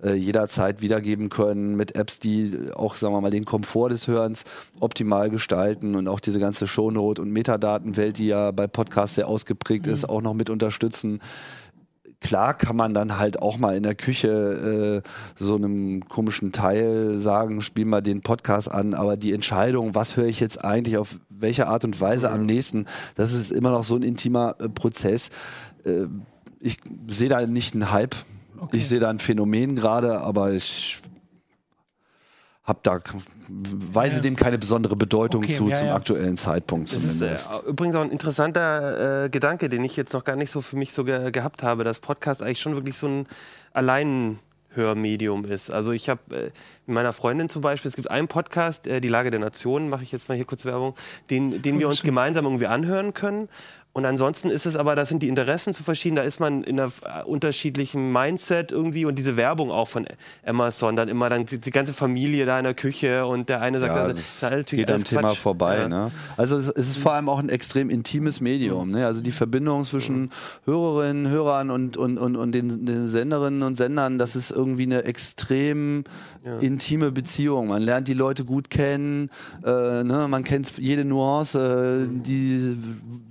[0.03, 4.43] äh, jederzeit wiedergeben können, mit Apps, die auch, sagen wir mal, den Komfort des Hörens
[4.79, 9.87] optimal gestalten und auch diese ganze Shownote- und Metadatenwelt, die ja bei Podcasts sehr ausgeprägt
[9.87, 9.93] mhm.
[9.93, 11.19] ist, auch noch mit unterstützen
[12.21, 15.09] klar kann man dann halt auch mal in der Küche äh,
[15.41, 20.25] so einem komischen Teil sagen, spiel mal den Podcast an, aber die Entscheidung, was höre
[20.25, 22.35] ich jetzt eigentlich auf welche Art und Weise mhm.
[22.35, 22.85] am nächsten,
[23.15, 25.29] das ist immer noch so ein intimer äh, Prozess.
[25.85, 26.05] Äh,
[26.59, 28.15] ich sehe da nicht einen Hype
[28.59, 28.77] Okay.
[28.77, 30.99] Ich sehe da ein Phänomen gerade, aber ich
[32.69, 32.99] habe da
[33.49, 34.21] weise ja.
[34.21, 35.95] dem keine besondere Bedeutung okay, zu ja, zum ja.
[35.95, 37.51] aktuellen Zeitpunkt zumindest.
[37.51, 40.61] Ist, äh, übrigens auch ein interessanter äh, Gedanke, den ich jetzt noch gar nicht so
[40.61, 43.27] für mich so ge gehabt habe, dass Podcast eigentlich schon wirklich so ein
[43.73, 45.71] Alleinhörmedium ist.
[45.71, 46.43] Also ich habe äh,
[46.85, 50.03] mit meiner Freundin zum Beispiel, es gibt einen Podcast, äh, Die Lage der Nationen, mache
[50.03, 50.93] ich jetzt mal hier kurz Werbung,
[51.31, 53.49] den, den wir uns gemeinsam irgendwie anhören können.
[53.91, 56.79] Und ansonsten ist es aber, da sind die Interessen zu verschieden, da ist man in
[56.79, 60.05] einer äh, unterschiedlichen Mindset irgendwie und diese Werbung auch von
[60.45, 63.95] Amazon, dann immer dann die, ganze Familie da in der Küche und der eine sagt,
[63.95, 65.79] ja, das, das geht am Thema vorbei.
[65.79, 65.89] Ja.
[65.89, 66.11] Ne?
[66.37, 68.91] Also es, ist vor allem auch ein extrem intimes Medium.
[68.91, 69.07] Ne?
[69.07, 70.29] Also die Verbindung zwischen
[70.65, 75.05] Hörerinnen, Hörern und, und, und, und den, den Senderinnen und Sendern, das ist irgendwie eine
[75.05, 76.03] extrem
[76.45, 76.59] ja.
[76.59, 77.67] intime Beziehung.
[77.67, 79.31] Man lernt die Leute gut kennen,
[79.65, 80.27] äh, ne?
[80.29, 82.77] man kennt jede Nuance, äh, die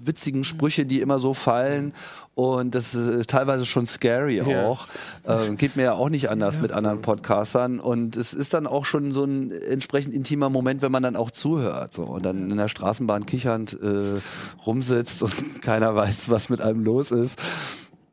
[0.01, 1.93] witzigen Sprüche, die immer so fallen.
[2.35, 4.87] Und das ist teilweise schon scary auch.
[5.27, 5.43] Ja.
[5.43, 6.61] Äh, geht mir ja auch nicht anders ja.
[6.61, 7.81] mit anderen Podcastern.
[7.81, 11.33] Und es ist dann auch schon so ein entsprechend intimer Moment, wenn man dann auch
[11.33, 11.93] zuhört.
[11.93, 12.05] So.
[12.05, 14.21] Und dann in der Straßenbahn kichernd äh,
[14.65, 17.41] rumsitzt und keiner weiß, was mit einem los ist.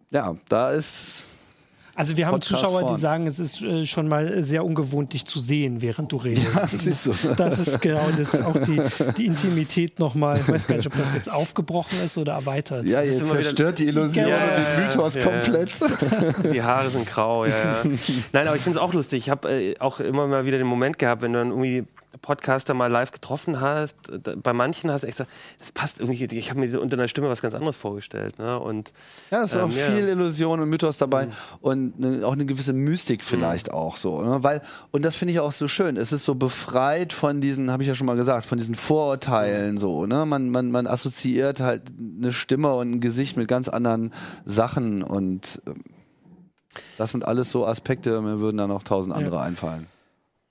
[0.10, 1.30] Ja, da ist
[1.96, 5.40] Also wir haben Zuschauer, die sagen, es ist äh, schon mal sehr ungewohnt, dich zu
[5.40, 6.46] sehen, während du redest.
[6.54, 7.14] Ja, das ist so.
[7.38, 8.82] Das ist genau, das ist auch die,
[9.18, 10.38] die Intimität nochmal.
[10.38, 12.86] Ich weiß gar nicht, ob das jetzt aufgebrochen ist oder erweitert.
[12.86, 15.80] Ja, jetzt zerstört die Illusion ja, und den Mythos ja, komplett.
[16.54, 17.78] Die Haare sind grau, ja.
[18.34, 19.20] Nein, aber ich finde es auch lustig.
[19.20, 21.86] Ich habe äh, auch immer mal wieder den Moment gehabt, wenn du dann irgendwie
[22.22, 23.96] Podcaster mal live getroffen hast,
[24.44, 27.30] bei manchen hast du echt gesagt, das passt irgendwie, ich habe mir unter einer Stimme
[27.30, 28.40] was ganz anderes vorgestellt.
[28.40, 28.60] Ne?
[28.60, 28.92] Und,
[29.32, 29.88] ja, es ist ähm, auch ja.
[29.88, 31.32] viel Illusion und Mythos dabei mhm.
[31.62, 33.76] und ne, auch eine gewisse Mystik vielleicht mhm.
[33.76, 34.22] auch so.
[34.22, 34.44] Ne?
[34.44, 37.84] Weil, und das finde ich auch so schön, es ist so befreit von diesen, habe
[37.84, 39.78] ich ja schon mal gesagt, von diesen Vorurteilen mhm.
[39.78, 40.06] so.
[40.06, 40.26] Ne?
[40.26, 44.12] Man, man, man assoziiert halt eine Stimme und ein Gesicht mit ganz anderen
[44.46, 45.84] Sachen und ähm,
[46.98, 49.42] das sind alles so Aspekte, mir würden da noch tausend andere ja.
[49.44, 49.88] einfallen.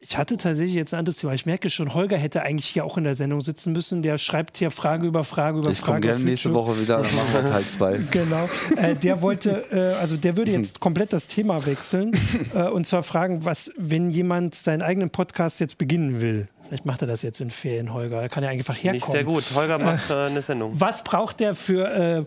[0.06, 1.32] Ich hatte tatsächlich jetzt ein anderes Thema.
[1.32, 4.02] Ich merke schon, Holger hätte eigentlich hier auch in der Sendung sitzen müssen.
[4.02, 5.98] Der schreibt hier Frage über Frage über ich Frage.
[5.98, 8.00] Ich komme gerne nächste Woche wieder, dann machen wir Teil 2.
[8.10, 8.48] genau.
[8.76, 12.12] Äh, der wollte, äh, also der würde jetzt komplett das Thema wechseln
[12.54, 16.48] äh, und zwar fragen, was, wenn jemand seinen eigenen Podcast jetzt beginnen will.
[16.68, 18.20] Vielleicht macht er das jetzt in Ferien, Holger.
[18.20, 19.00] Er kann ja einfach herkommen.
[19.00, 19.44] Nicht sehr gut.
[19.54, 20.78] Holger macht äh, eine Sendung.
[20.78, 22.24] Was braucht der für äh,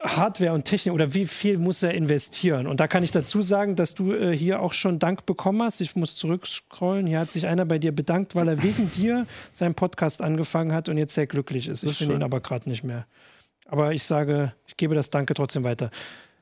[0.00, 2.66] Hardware und Technik oder wie viel muss er investieren?
[2.66, 5.80] Und da kann ich dazu sagen, dass du äh, hier auch schon Dank bekommen hast.
[5.80, 7.06] Ich muss zurückscrollen.
[7.06, 10.88] Hier hat sich einer bei dir bedankt, weil er wegen dir seinen Podcast angefangen hat
[10.88, 11.82] und jetzt sehr glücklich ist.
[11.82, 13.06] Ich finde ihn aber gerade nicht mehr.
[13.68, 15.90] Aber ich sage, ich gebe das Danke trotzdem weiter.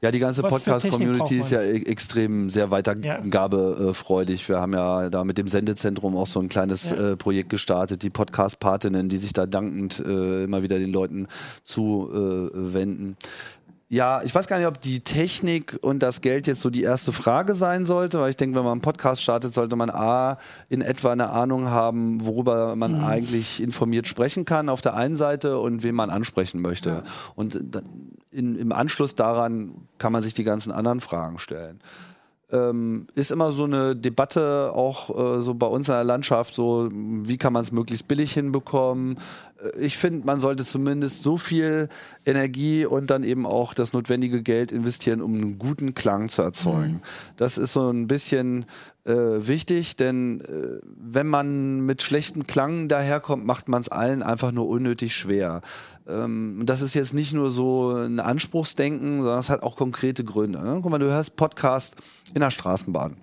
[0.05, 4.47] Ja, die ganze Podcast-Community ist ja e- extrem sehr weitergabefreudig.
[4.51, 7.13] Wir haben ja da mit dem Sendezentrum auch so ein kleines ja.
[7.13, 11.27] äh, Projekt gestartet, die Podcast-Patinnen, die sich da dankend äh, immer wieder den Leuten
[11.63, 13.17] zuwenden.
[13.19, 13.27] Äh,
[13.89, 17.13] ja, ich weiß gar nicht, ob die Technik und das Geld jetzt so die erste
[17.13, 20.37] Frage sein sollte, weil ich denke, wenn man einen Podcast startet, sollte man A,
[20.69, 23.05] in etwa eine Ahnung haben, worüber man mhm.
[23.05, 26.91] eigentlich informiert sprechen kann auf der einen Seite und wen man ansprechen möchte.
[26.91, 27.03] Ja.
[27.37, 27.59] Und
[28.35, 31.81] in, im Anschluss daran kann man sich die ganzen anderen Fragen stellen
[32.55, 36.89] ähm, ist immer so eine Debatte auch äh, so bei uns in der Landschaft, so
[36.93, 39.19] wie kann man es möglichst billig hinbekommen.
[39.63, 41.89] Äh, ich finde, man sollte zumindest so viel
[42.25, 46.95] Energie und dann eben auch das notwendige Geld investieren, um einen guten Klang zu erzeugen.
[46.95, 47.35] Mhm.
[47.37, 48.67] Das ist so ein bisschen
[49.05, 54.53] äh, wichtig, denn äh, wenn man mit schlechtem Klang daherkommt, macht man es allen einfach
[54.53, 55.61] nur unnötig schwer.
[56.09, 60.63] Ähm, das ist jetzt nicht nur so ein Anspruchsdenken, sondern es hat auch konkrete Gründe.
[60.63, 60.81] Ne?
[60.83, 61.97] Guck mal, du hörst Podcast
[62.35, 63.17] in der Straßenbahn.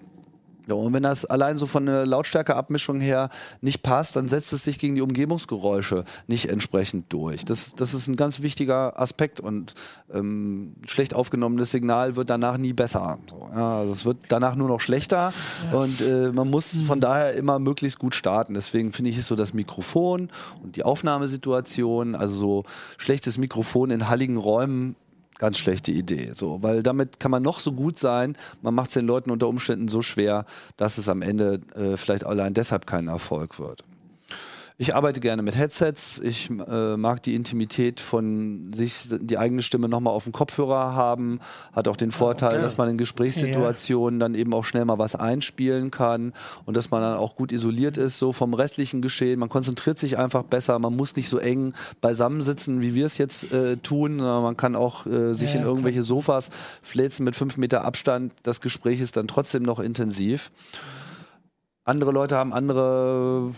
[0.72, 3.28] Ja, und wenn das allein so von der Lautstärkeabmischung her
[3.60, 7.44] nicht passt, dann setzt es sich gegen die Umgebungsgeräusche nicht entsprechend durch.
[7.44, 9.74] Das, das ist ein ganz wichtiger Aspekt und
[10.14, 13.20] ähm, schlecht aufgenommenes Signal wird danach nie besser.
[13.30, 15.34] So, ja, also es wird danach nur noch schlechter
[15.74, 15.78] ja.
[15.78, 17.02] und äh, man muss von mhm.
[17.02, 18.54] daher immer möglichst gut starten.
[18.54, 20.30] Deswegen finde ich es so das Mikrofon
[20.64, 22.64] und die Aufnahmesituation, also so
[22.98, 24.96] schlechtes Mikrofon in halligen Räumen
[25.42, 26.34] ganz schlechte Idee.
[26.34, 29.48] So, weil damit kann man noch so gut sein, man macht es den Leuten unter
[29.48, 30.46] Umständen so schwer,
[30.78, 33.84] dass es am Ende äh, vielleicht allein deshalb kein Erfolg wird.
[34.82, 36.18] Ich arbeite gerne mit Headsets.
[36.18, 41.40] Ich äh, mag die Intimität von sich, die eigene Stimme nochmal auf dem Kopfhörer haben.
[41.72, 42.62] Hat auch den ah, Vorteil, okay.
[42.64, 44.26] dass man in Gesprächssituationen ja.
[44.26, 46.34] dann eben auch schnell mal was einspielen kann
[46.66, 49.40] und dass man dann auch gut isoliert ist, so vom restlichen Geschehen.
[49.40, 50.80] Man konzentriert sich einfach besser.
[50.80, 54.16] Man muss nicht so eng beisammensitzen, wie wir es jetzt äh, tun.
[54.16, 56.06] Man kann auch äh, sich ja, in irgendwelche klar.
[56.06, 56.50] Sofas
[56.82, 58.34] fläzen mit fünf Meter Abstand.
[58.42, 60.50] Das Gespräch ist dann trotzdem noch intensiv.
[61.84, 63.52] Andere Leute haben andere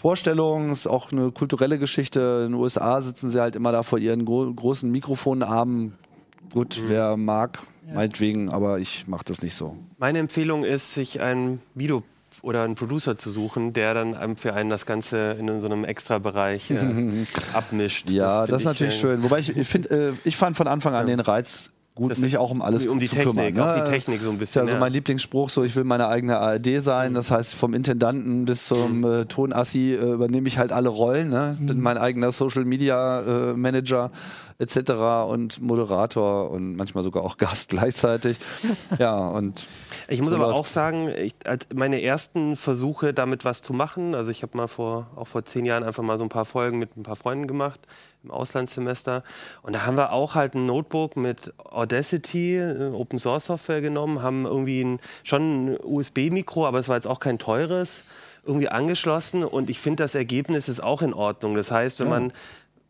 [0.00, 2.44] Vorstellung, ist auch eine kulturelle Geschichte.
[2.46, 5.92] In den USA sitzen sie halt immer da vor ihren gro großen Mikrofonarmen.
[6.54, 6.88] Gut, mhm.
[6.88, 7.96] wer mag, ja.
[7.96, 9.76] meinetwegen, aber ich mache das nicht so.
[9.98, 12.02] Meine Empfehlung ist, sich ein Video
[12.40, 16.70] oder einen Producer zu suchen, der dann für einen das Ganze in so einem Extra-Bereich
[16.70, 16.78] äh,
[17.52, 18.08] abmischt.
[18.08, 19.22] Ja, das, das ist natürlich schön.
[19.22, 21.14] Wobei ich, ich finde, äh, ich fand von Anfang an ja.
[21.14, 23.54] den Reiz gut, mich auch um alles um die zu Technik, kümmern.
[23.54, 23.64] Ne?
[23.64, 24.60] Auch die Technik so ein bisschen.
[24.62, 27.14] Das ist ja so mein Lieblingsspruch, so ich will meine eigene ARD sein.
[27.14, 31.28] Das heißt, vom Intendanten bis zum äh, Tonassi äh, übernehme ich halt alle Rollen.
[31.30, 31.56] Ne?
[31.60, 34.10] Bin mein eigener Social Media äh, Manager
[34.60, 34.92] etc.
[35.28, 38.38] und Moderator und manchmal sogar auch Gast gleichzeitig.
[38.98, 39.66] ja, und
[40.08, 41.34] ich muss so aber auch sagen, ich,
[41.74, 45.64] meine ersten Versuche damit was zu machen, also ich habe mal vor auch vor zehn
[45.64, 47.80] Jahren einfach mal so ein paar Folgen mit ein paar Freunden gemacht
[48.22, 49.24] im Auslandssemester
[49.62, 54.22] und da haben wir auch halt ein Notebook mit Audacity, äh, Open Source Software genommen,
[54.22, 58.02] haben irgendwie ein, schon ein USB-Mikro, aber es war jetzt auch kein teures
[58.44, 61.54] irgendwie angeschlossen und ich finde das Ergebnis ist auch in Ordnung.
[61.54, 62.32] Das heißt, wenn man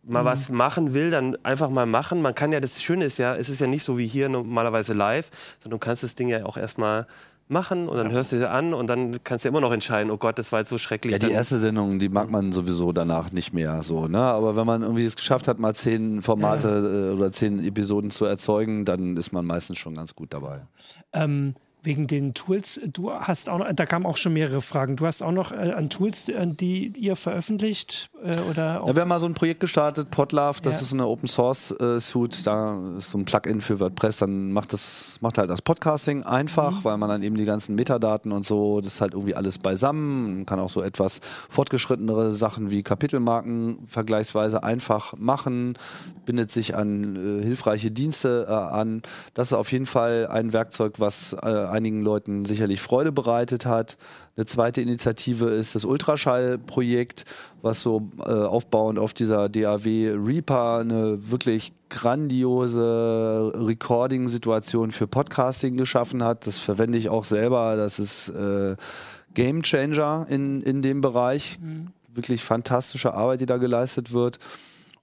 [0.02, 0.26] mal mhm.
[0.26, 2.22] was machen will, dann einfach mal machen.
[2.22, 4.94] Man kann ja, das Schöne ist ja, es ist ja nicht so wie hier normalerweise
[4.94, 7.06] live, sondern du kannst das Ding ja auch erstmal
[7.50, 10.16] machen und dann hörst du sie an und dann kannst du immer noch entscheiden, oh
[10.16, 11.12] Gott, das war jetzt so schrecklich.
[11.12, 14.20] Ja, die erste Sendung, die mag man sowieso danach nicht mehr so, ne?
[14.20, 17.10] Aber wenn man irgendwie es geschafft hat, mal zehn Formate ja.
[17.10, 20.60] Äh, oder zehn Episoden zu erzeugen, dann ist man meistens schon ganz gut dabei.
[21.12, 22.80] Ähm, wegen den Tools.
[22.92, 24.96] Du hast auch noch, da kamen auch schon mehrere Fragen.
[24.96, 28.82] Du hast auch noch äh, an Tools, äh, die ihr veröffentlicht äh, oder?
[28.86, 30.60] Ja, wir haben mal so ein Projekt gestartet, Podlove.
[30.62, 30.82] Das ja.
[30.82, 32.46] ist eine Open Source äh, Suite.
[32.46, 34.18] Da ist so ein Plugin für WordPress.
[34.18, 36.84] Dann macht das macht halt das Podcasting einfach, mhm.
[36.84, 40.36] weil man dann eben die ganzen Metadaten und so, das ist halt irgendwie alles beisammen.
[40.36, 45.78] Man kann auch so etwas fortgeschrittenere Sachen wie Kapitelmarken vergleichsweise einfach machen.
[46.26, 49.02] Bindet sich an äh, hilfreiche Dienste äh, an.
[49.34, 51.32] Das ist auf jeden Fall ein Werkzeug, was
[51.70, 53.96] einigen Leuten sicherlich Freude bereitet hat.
[54.36, 57.24] Eine zweite Initiative ist das Ultraschall-Projekt,
[57.62, 66.22] was so äh, aufbauend auf dieser DAW Reaper eine wirklich grandiose Recording-Situation für Podcasting geschaffen
[66.22, 66.46] hat.
[66.46, 67.76] Das verwende ich auch selber.
[67.76, 68.76] Das ist äh,
[69.34, 71.58] Game Changer in, in dem Bereich.
[71.60, 71.88] Mhm.
[72.12, 74.38] Wirklich fantastische Arbeit, die da geleistet wird.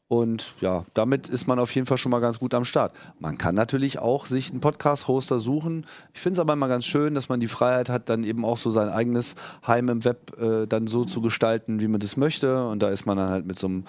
[0.10, 2.94] Und ja, damit ist man auf jeden Fall schon mal ganz gut am Start.
[3.20, 5.86] Man kann natürlich auch sich einen Podcast-Hoster suchen.
[6.14, 8.58] Ich finde es aber immer ganz schön, dass man die Freiheit hat, dann eben auch
[8.58, 12.68] so sein eigenes Heim im Web äh, dann so zu gestalten, wie man das möchte.
[12.68, 13.84] Und da ist man dann halt mit so einem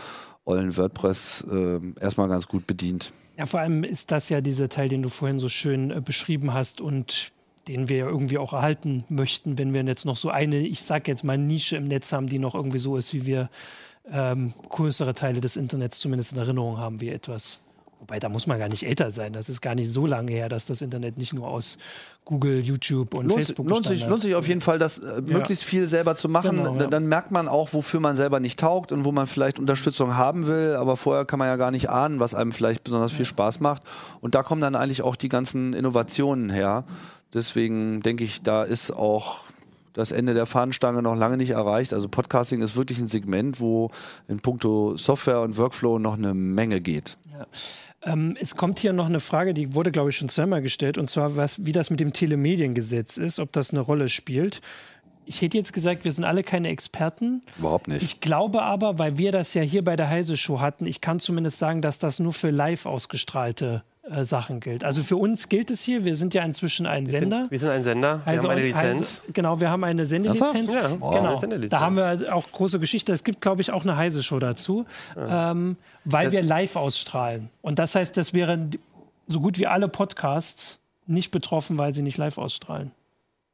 [0.44, 3.12] ollen WordPress äh, erstmal ganz gut bedient.
[3.36, 6.52] Ja, vor allem ist das ja dieser Teil, den du vorhin so schön äh, beschrieben
[6.52, 7.30] hast und
[7.68, 11.04] den wir ja irgendwie auch erhalten möchten, wenn wir jetzt noch so eine, ich sage
[11.06, 13.50] jetzt mal Nische im Netz haben, die noch irgendwie so ist, wie wir
[14.12, 17.60] ähm, größere Teile des Internets zumindest in Erinnerung haben wie etwas.
[18.00, 19.32] Wobei, da muss man gar nicht älter sein.
[19.32, 21.78] Das ist gar nicht so lange her, dass das Internet nicht nur aus
[22.24, 25.20] Google, YouTube und lohnt, Facebook lohnt sich, lohnt sich auf jeden Fall, das äh, ja.
[25.20, 26.58] möglichst viel selber zu machen.
[26.58, 26.86] Genau, ja.
[26.86, 30.46] Dann merkt man auch, wofür man selber nicht taugt und wo man vielleicht Unterstützung haben
[30.46, 30.76] will.
[30.78, 33.82] Aber vorher kann man ja gar nicht ahnen, was einem vielleicht besonders viel Spaß macht.
[34.20, 36.84] Und da kommen dann eigentlich auch die ganzen Innovationen her.
[37.34, 39.40] Deswegen denke ich, da ist auch
[39.98, 41.92] das Ende der Fahnenstange noch lange nicht erreicht.
[41.92, 43.90] Also Podcasting ist wirklich ein Segment, wo
[44.28, 47.18] in puncto Software und Workflow noch eine Menge geht.
[47.32, 47.46] Ja.
[48.12, 51.10] Ähm, es kommt hier noch eine Frage, die wurde, glaube ich, schon zweimal gestellt, und
[51.10, 54.60] zwar, was, wie das mit dem Telemediengesetz ist, ob das eine Rolle spielt.
[55.26, 57.42] Ich hätte jetzt gesagt, wir sind alle keine Experten.
[57.58, 58.02] Überhaupt nicht.
[58.02, 61.18] Ich glaube aber, weil wir das ja hier bei der Heise Show hatten, ich kann
[61.18, 64.84] zumindest sagen, dass das nur für live ausgestrahlte äh, Sachen gilt.
[64.84, 67.40] Also für uns gilt es hier, wir sind ja inzwischen ein wir Sender.
[67.40, 68.98] Sind, wir sind ein Sender, wir also, haben eine Lizenz.
[68.98, 70.72] Also, genau, wir haben eine Sendelizenz.
[70.72, 71.10] Ja, oh.
[71.10, 71.40] genau.
[71.68, 73.12] Da haben wir auch große Geschichte.
[73.12, 75.52] Es gibt, glaube ich, auch eine Heise-Show dazu, ja.
[75.52, 77.50] ähm, weil das wir live ausstrahlen.
[77.62, 78.70] Und das heißt, das wären
[79.26, 82.92] so gut wie alle Podcasts nicht betroffen, weil sie nicht live ausstrahlen.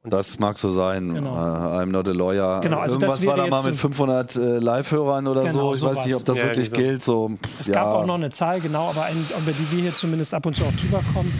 [0.06, 1.14] Das mag so sein.
[1.14, 1.32] Genau.
[1.32, 2.60] Uh, I'm not a lawyer.
[2.60, 5.74] Genau, also Irgendwas war da mal mit 500 äh, Live-Hörern oder genau, so.
[5.74, 5.98] Ich sowas.
[5.98, 6.76] weiß nicht, ob das ja, wirklich so.
[6.76, 7.02] gilt.
[7.02, 7.74] So, es ja.
[7.74, 10.56] gab auch noch eine Zahl, genau, aber ein, über die wir hier zumindest ab und
[10.56, 11.32] zu auch drüber kommen.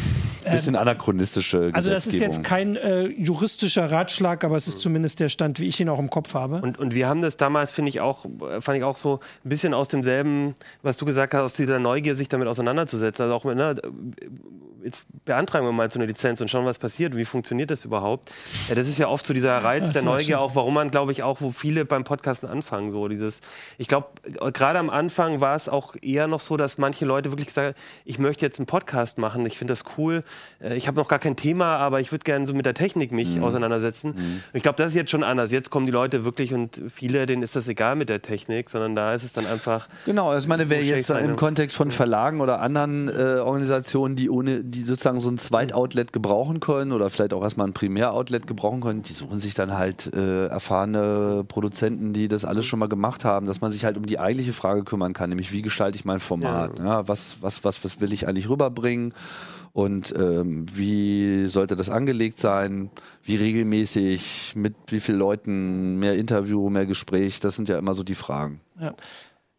[0.44, 4.81] Ein bisschen ähm, anachronistische Also das ist jetzt kein äh, juristischer Ratschlag, aber es ist
[4.81, 6.57] zumindest der Stand, wie ich ihn auch im Kopf habe.
[6.57, 8.27] Und, und wir haben das damals, finde ich auch,
[8.61, 12.16] fand ich auch so ein bisschen aus demselben, was du gesagt hast, aus dieser Neugier,
[12.16, 13.24] sich damit auseinanderzusetzen.
[13.24, 13.74] Also auch mit, ne,
[14.85, 18.31] jetzt beantragen wir mal so eine Lizenz und schauen, was passiert, wie funktioniert das überhaupt.
[18.68, 21.23] Ja, das ist ja oft so dieser Reiz der Neugier, auch warum man, glaube ich,
[21.23, 23.40] auch, wo viele beim Podcasten anfangen, so dieses,
[23.79, 24.09] ich glaube,
[24.53, 28.18] gerade am Anfang war es auch eher noch so, dass manche Leute wirklich sagen, ich
[28.18, 30.20] möchte jetzt einen Podcast machen, ich finde das cool,
[30.61, 33.12] äh, ich habe noch gar kein Thema, aber ich würde gerne so mit der Technik
[33.12, 33.44] mich mhm.
[33.44, 34.14] auseinandersetzen.
[34.16, 34.42] Mhm.
[34.53, 35.51] Ich glaube, das ist jetzt schon anders.
[35.51, 38.94] Jetzt kommen die Leute wirklich und viele, denen ist das egal mit der Technik, sondern
[38.94, 39.88] da ist es dann einfach.
[40.05, 44.29] Genau, also ich meine, wer jetzt im Kontext von Verlagen oder anderen äh, Organisationen, die
[44.29, 48.81] ohne die sozusagen so ein Zweitoutlet gebrauchen können oder vielleicht auch erstmal ein Primäroutlet gebrauchen
[48.81, 53.25] können, die suchen sich dann halt äh, erfahrene Produzenten, die das alles schon mal gemacht
[53.25, 56.05] haben, dass man sich halt um die eigentliche Frage kümmern kann, nämlich wie gestalte ich
[56.05, 56.79] mein Format?
[56.79, 56.85] Ja.
[56.85, 59.15] Ja, was, was, was, was will ich eigentlich rüberbringen?
[59.73, 62.91] Und ähm, wie sollte das angelegt sein?
[63.25, 64.53] Wie regelmäßig?
[64.55, 65.99] Mit wie vielen Leuten?
[65.99, 67.41] Mehr Interview, mehr Gespräch?
[67.41, 68.61] Das sind ja immer so die Fragen.
[68.81, 68.95] Ja.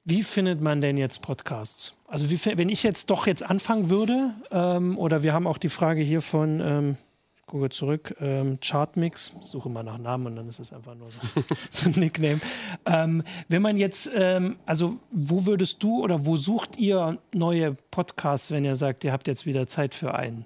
[0.07, 1.95] Wie findet man denn jetzt Podcasts?
[2.07, 5.67] Also wie, wenn ich jetzt doch jetzt anfangen würde, ähm, oder wir haben auch die
[5.69, 6.97] Frage hier von, ähm,
[7.35, 11.09] ich gucke zurück, ähm, Chartmix, suche mal nach Namen und dann ist es einfach nur
[11.09, 11.19] so,
[11.71, 12.39] so ein Nickname.
[12.85, 18.51] Ähm, wenn man jetzt, ähm, also wo würdest du oder wo sucht ihr neue Podcasts,
[18.51, 20.45] wenn ihr sagt, ihr habt jetzt wieder Zeit für einen?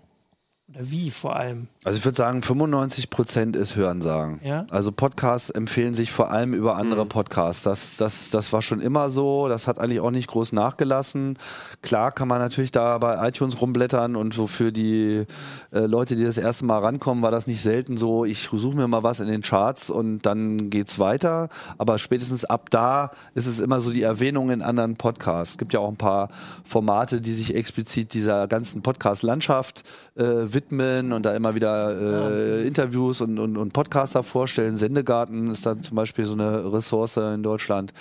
[0.71, 1.67] Oder wie vor allem?
[1.83, 4.39] Also ich würde sagen, 95 Prozent ist Hörensagen.
[4.43, 4.67] Ja?
[4.69, 7.09] Also Podcasts empfehlen sich vor allem über andere mhm.
[7.09, 7.63] Podcasts.
[7.63, 9.47] Das, das, das war schon immer so.
[9.47, 11.39] Das hat eigentlich auch nicht groß nachgelassen.
[11.81, 15.25] Klar kann man natürlich da bei iTunes rumblättern und so für die
[15.71, 18.87] äh, Leute, die das erste Mal rankommen, war das nicht selten so, ich suche mir
[18.87, 21.49] mal was in den Charts und dann geht's weiter.
[21.79, 25.53] Aber spätestens ab da ist es immer so die Erwähnung in anderen Podcasts.
[25.53, 26.29] Es gibt ja auch ein paar
[26.63, 29.83] Formate, die sich explizit dieser ganzen Podcast-Landschaft
[30.19, 34.77] äh, widmen und da immer wieder äh, Interviews und, und, und Podcaster vorstellen.
[34.77, 37.93] Sendegarten ist dann zum Beispiel so eine Ressource in Deutschland.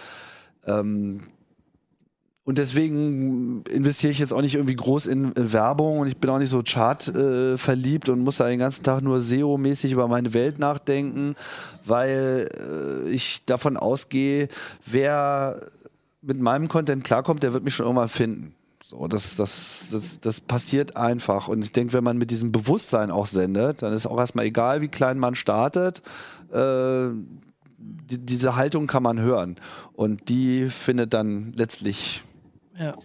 [0.67, 1.21] Ähm,
[2.43, 6.39] und deswegen investiere ich jetzt auch nicht irgendwie groß in Werbung und ich bin auch
[6.39, 10.33] nicht so Chart äh, verliebt und muss da den ganzen Tag nur SEO-mäßig über meine
[10.33, 11.35] Welt nachdenken,
[11.85, 14.49] weil äh, ich davon ausgehe,
[14.87, 15.61] wer
[16.23, 18.55] mit meinem Content klarkommt, der wird mich schon irgendwann finden.
[18.89, 21.49] So, das, das, das, das passiert einfach.
[21.49, 24.81] Und ich denke, wenn man mit diesem Bewusstsein auch sendet, dann ist auch erstmal egal,
[24.81, 26.01] wie klein man startet.
[26.51, 27.09] Äh,
[27.77, 29.57] die, diese Haltung kann man hören.
[29.93, 32.23] Und die findet dann letztlich
[32.79, 32.97] ja.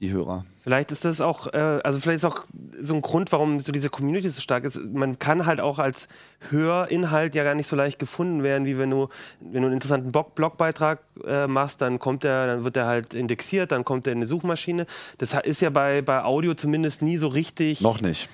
[0.00, 0.44] Die Hörer.
[0.58, 2.44] Vielleicht ist das auch, äh, also vielleicht ist auch
[2.80, 4.76] so ein Grund, warum so diese Community so stark ist.
[4.76, 6.08] Man kann halt auch als
[6.48, 9.08] Hörinhalt ja gar nicht so leicht gefunden werden, wie wenn du,
[9.40, 13.12] wenn du einen interessanten Blog Blogbeitrag äh, machst, dann kommt der, dann wird der halt
[13.12, 14.86] indexiert, dann kommt der in eine Suchmaschine.
[15.18, 17.82] Das ist ja bei, bei Audio zumindest nie so richtig.
[17.82, 18.28] Noch nicht.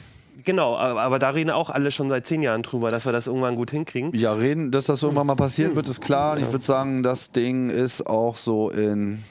[0.45, 3.27] Genau, aber, aber, da reden auch alle schon seit zehn Jahren drüber, dass wir das
[3.27, 4.15] irgendwann gut hinkriegen.
[4.15, 6.39] Ja, reden, dass das irgendwann mal passieren wird, ist klar.
[6.39, 9.25] Ich würde sagen, das Ding ist auch so in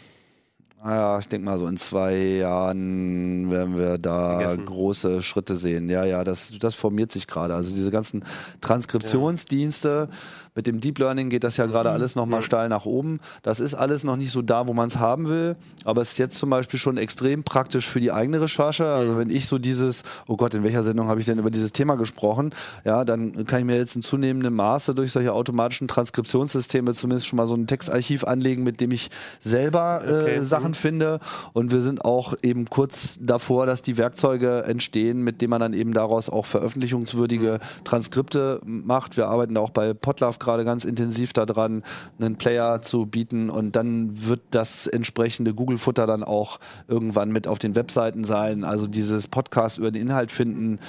[0.92, 4.66] ja, ich denke mal, so in zwei Jahren werden wir da Vergessen.
[4.66, 5.90] große Schritte sehen.
[5.90, 7.56] Ja, ja, das, das formiert sich gerade.
[7.56, 8.24] Also diese ganzen
[8.62, 10.18] Transkriptionsdienste, ja.
[10.56, 11.96] Mit dem Deep Learning geht das ja gerade mhm.
[11.96, 12.46] alles nochmal ja.
[12.46, 13.20] steil nach oben.
[13.44, 15.58] Das ist alles noch nicht so da, wo man es haben will.
[15.84, 18.88] Aber es ist jetzt zum Beispiel schon extrem praktisch für die eigene Recherche.
[18.88, 21.74] Also wenn ich so dieses, oh Gott, in welcher Sendung habe ich denn über dieses
[21.74, 22.54] Thema gesprochen?
[22.86, 27.38] Ja, dann kann ich mir jetzt in zunehmendem Maße durch solche automatischen Transkriptionssysteme zumindest schon
[27.38, 29.10] mal so ein Textarchiv anlegen, mit dem ich
[29.42, 30.40] selber äh, okay.
[30.40, 31.20] Sachen finde.
[31.52, 35.74] Und wir sind auch eben kurz davor, dass die Werkzeuge entstehen, mit denen man dann
[35.74, 39.18] eben daraus auch veröffentlichungswürdige Transkripte macht.
[39.18, 41.84] Wir arbeiten da auch bei Potlove gerade ganz intensiv daran,
[42.20, 47.60] einen Player zu bieten und dann wird das entsprechende Google-Futter dann auch irgendwann mit auf
[47.60, 48.64] den Webseiten sein.
[48.64, 50.80] Also dieses Podcast über den Inhalt finden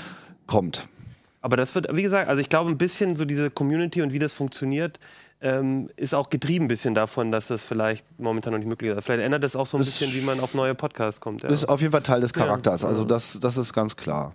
[0.47, 0.87] kommt.
[1.41, 4.19] Aber das wird, wie gesagt, also ich glaube ein bisschen so diese Community und wie
[4.19, 4.99] das funktioniert,
[5.41, 9.05] ähm, ist auch getrieben ein bisschen davon, dass das vielleicht momentan noch nicht möglich ist.
[9.05, 11.43] Vielleicht ändert das auch so ein das bisschen, wie man auf neue Podcasts kommt.
[11.43, 11.49] Ja.
[11.49, 12.83] Ist auf jeden Fall Teil des Charakters.
[12.83, 12.89] Ja.
[12.89, 14.35] Also das, das ist ganz klar.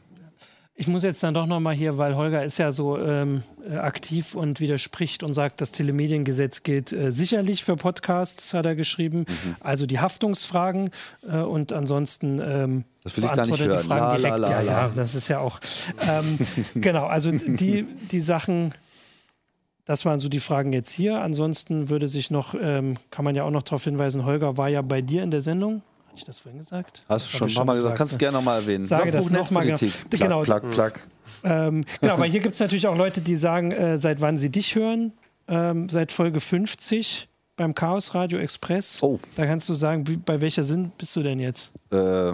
[0.74, 4.36] Ich muss jetzt dann doch nochmal hier, weil Holger ist ja so ähm, äh, aktiv
[4.36, 9.26] und widerspricht und sagt, das Telemediengesetz gilt äh, sicherlich für Podcasts, hat er geschrieben.
[9.28, 9.56] Mhm.
[9.60, 10.90] Also die Haftungsfragen
[11.30, 13.78] äh, und ansonsten ähm, das will ich gar nicht hören.
[13.78, 14.38] die Fragen la, direkt.
[14.40, 15.60] La, la, ja, ja, das ist ja auch.
[16.10, 16.40] Ähm,
[16.82, 18.74] genau, also die, die Sachen,
[19.86, 21.22] das waren so die Fragen jetzt hier.
[21.22, 24.82] Ansonsten würde sich noch, ähm, kann man ja auch noch darauf hinweisen, Holger war ja
[24.82, 25.82] bei dir in der Sendung.
[26.12, 27.04] Hatte ich das vorhin gesagt?
[27.08, 27.98] Hast du schon ein paar Mal gesagt.
[27.98, 28.86] Kannst du gerne nochmal erwähnen.
[28.86, 29.66] Sage das nochmal.
[30.10, 30.42] Genau.
[30.42, 30.92] Plug, plug, plug.
[31.46, 34.50] Ähm, genau, weil hier gibt es natürlich auch Leute, die sagen, äh, seit wann sie
[34.50, 35.14] dich hören.
[35.48, 39.02] Ähm, seit Folge 50 beim Chaos Radio Express.
[39.02, 39.22] Oh.
[39.38, 41.72] Da kannst du sagen, wie, bei welcher Sinn bist du denn jetzt?
[41.92, 42.34] Äh,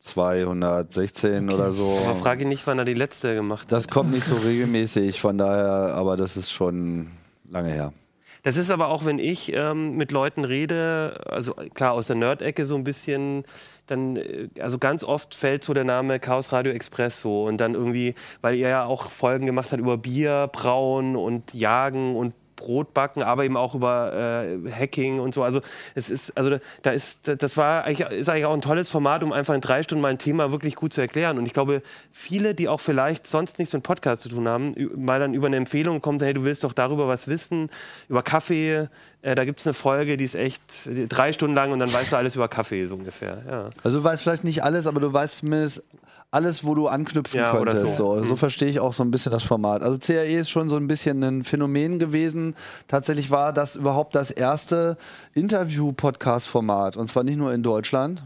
[0.00, 1.54] 216 okay.
[1.54, 1.98] oder so.
[2.04, 3.72] Aber frage nicht, wann er die letzte gemacht hat.
[3.72, 7.08] Das kommt nicht so regelmäßig, von daher, aber das ist schon
[7.48, 7.94] lange her.
[8.42, 12.66] Das ist aber auch, wenn ich ähm, mit Leuten rede, also klar aus der Nerd-Ecke
[12.66, 13.44] so ein bisschen,
[13.86, 17.44] dann, äh, also ganz oft fällt so der Name Chaos Radio Express so.
[17.44, 22.16] Und dann irgendwie, weil er ja auch Folgen gemacht hat über Bier, Brauen und Jagen
[22.16, 25.42] und Brot backen, aber eben auch über äh, Hacking und so.
[25.42, 25.60] Also
[25.94, 29.32] es ist, also da ist, das war eigentlich, ist eigentlich auch ein tolles Format, um
[29.32, 31.38] einfach in drei Stunden mal ein Thema wirklich gut zu erklären.
[31.38, 31.82] Und ich glaube,
[32.12, 35.56] viele, die auch vielleicht sonst nichts mit Podcast zu tun haben, mal dann über eine
[35.56, 37.70] Empfehlung kommt, hey, du willst doch darüber was wissen,
[38.08, 38.88] über Kaffee.
[39.22, 40.62] Äh, da gibt es eine Folge, die ist echt
[41.08, 43.42] drei Stunden lang und dann weißt du alles über Kaffee so ungefähr.
[43.48, 43.70] Ja.
[43.82, 45.82] Also du weißt vielleicht nicht alles, aber du weißt zumindest
[46.30, 47.96] alles, wo du anknüpfen ja, könntest.
[47.96, 48.16] So.
[48.16, 48.36] So, so mhm.
[48.36, 49.82] verstehe ich auch so ein bisschen das Format.
[49.82, 52.54] Also CAE ist schon so ein bisschen ein Phänomen gewesen.
[52.86, 54.96] Tatsächlich war das überhaupt das erste
[55.34, 56.96] Interview-Podcast-Format.
[56.96, 58.22] Und zwar nicht nur in Deutschland,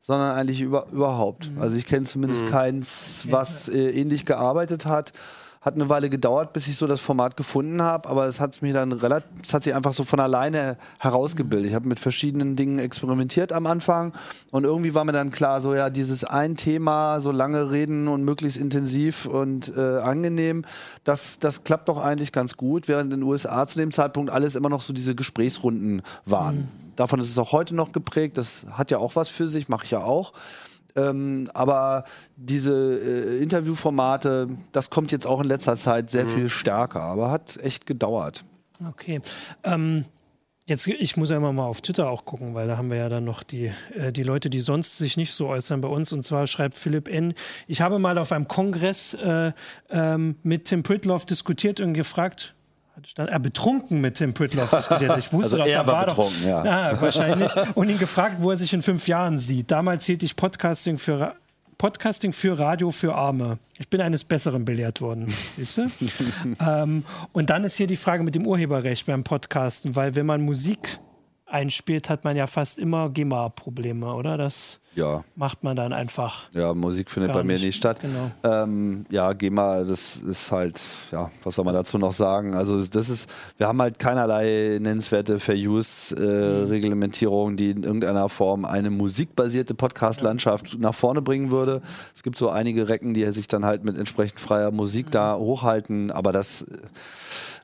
[0.00, 1.50] sondern eigentlich über, überhaupt.
[1.50, 1.60] Mhm.
[1.60, 2.50] Also ich kenne zumindest mhm.
[2.50, 5.12] keins, was äh, ähnlich gearbeitet hat.
[5.60, 8.72] Hat eine Weile gedauert, bis ich so das Format gefunden habe, aber es hat mich
[8.72, 11.68] dann relativ, es hat sich einfach so von alleine herausgebildet.
[11.68, 14.14] Ich habe mit verschiedenen Dingen experimentiert am Anfang
[14.52, 18.24] und irgendwie war mir dann klar, so ja, dieses ein Thema, so lange reden und
[18.24, 20.64] möglichst intensiv und äh, angenehm,
[21.04, 24.54] das, das klappt doch eigentlich ganz gut, während in den USA zu dem Zeitpunkt alles
[24.54, 26.56] immer noch so diese Gesprächsrunden waren.
[26.56, 26.68] Mhm.
[26.96, 29.84] Davon ist es auch heute noch geprägt, das hat ja auch was für sich, mache
[29.84, 30.32] ich ja auch.
[31.08, 32.04] Ähm, aber
[32.36, 36.30] diese äh, Interviewformate, das kommt jetzt auch in letzter Zeit sehr mhm.
[36.30, 38.44] viel stärker, aber hat echt gedauert.
[38.88, 39.20] Okay.
[39.62, 40.04] Ähm,
[40.66, 43.08] jetzt, ich muss ja immer mal auf Twitter auch gucken, weil da haben wir ja
[43.08, 46.12] dann noch die, äh, die Leute, die sonst sich nicht so äußern bei uns.
[46.12, 47.34] Und zwar schreibt Philipp N.
[47.66, 49.52] Ich habe mal auf einem Kongress äh,
[49.90, 52.54] ähm, mit Tim Pritloff diskutiert und gefragt,
[53.06, 55.18] stand er betrunken mit Tim Pritloff diskutiert.
[55.18, 56.90] Ich wusste also doch, er war, war betrunken, doch, ja.
[56.90, 57.00] ja.
[57.00, 57.52] Wahrscheinlich.
[57.74, 59.70] Und ihn gefragt, wo er sich in fünf Jahren sieht.
[59.70, 61.34] Damals hielt ich Podcasting für
[61.80, 63.58] Podcasting für Radio für Arme.
[63.78, 65.90] Ich bin eines Besseren belehrt worden, siehst du?
[66.60, 70.42] ähm, und dann ist hier die Frage mit dem Urheberrecht beim Podcasten, weil wenn man
[70.42, 70.98] Musik
[71.50, 74.36] einspielt, hat man ja fast immer GEMA-Probleme, oder?
[74.36, 75.24] Das ja.
[75.36, 76.48] macht man dann einfach.
[76.52, 78.00] Ja, Musik findet bei mir nicht, nicht statt.
[78.00, 78.30] Genau.
[78.42, 80.80] Ähm, ja, GEMA, das ist halt,
[81.12, 82.54] ja, was soll man dazu noch sagen?
[82.54, 88.90] Also das ist, wir haben halt keinerlei nennenswerte Fair-Use-Reglementierung, äh, die in irgendeiner Form eine
[88.90, 90.80] musikbasierte Podcast-Landschaft ja.
[90.80, 91.80] nach vorne bringen würde.
[92.14, 95.12] Es gibt so einige Recken, die sich dann halt mit entsprechend freier Musik mhm.
[95.12, 96.66] da hochhalten, aber das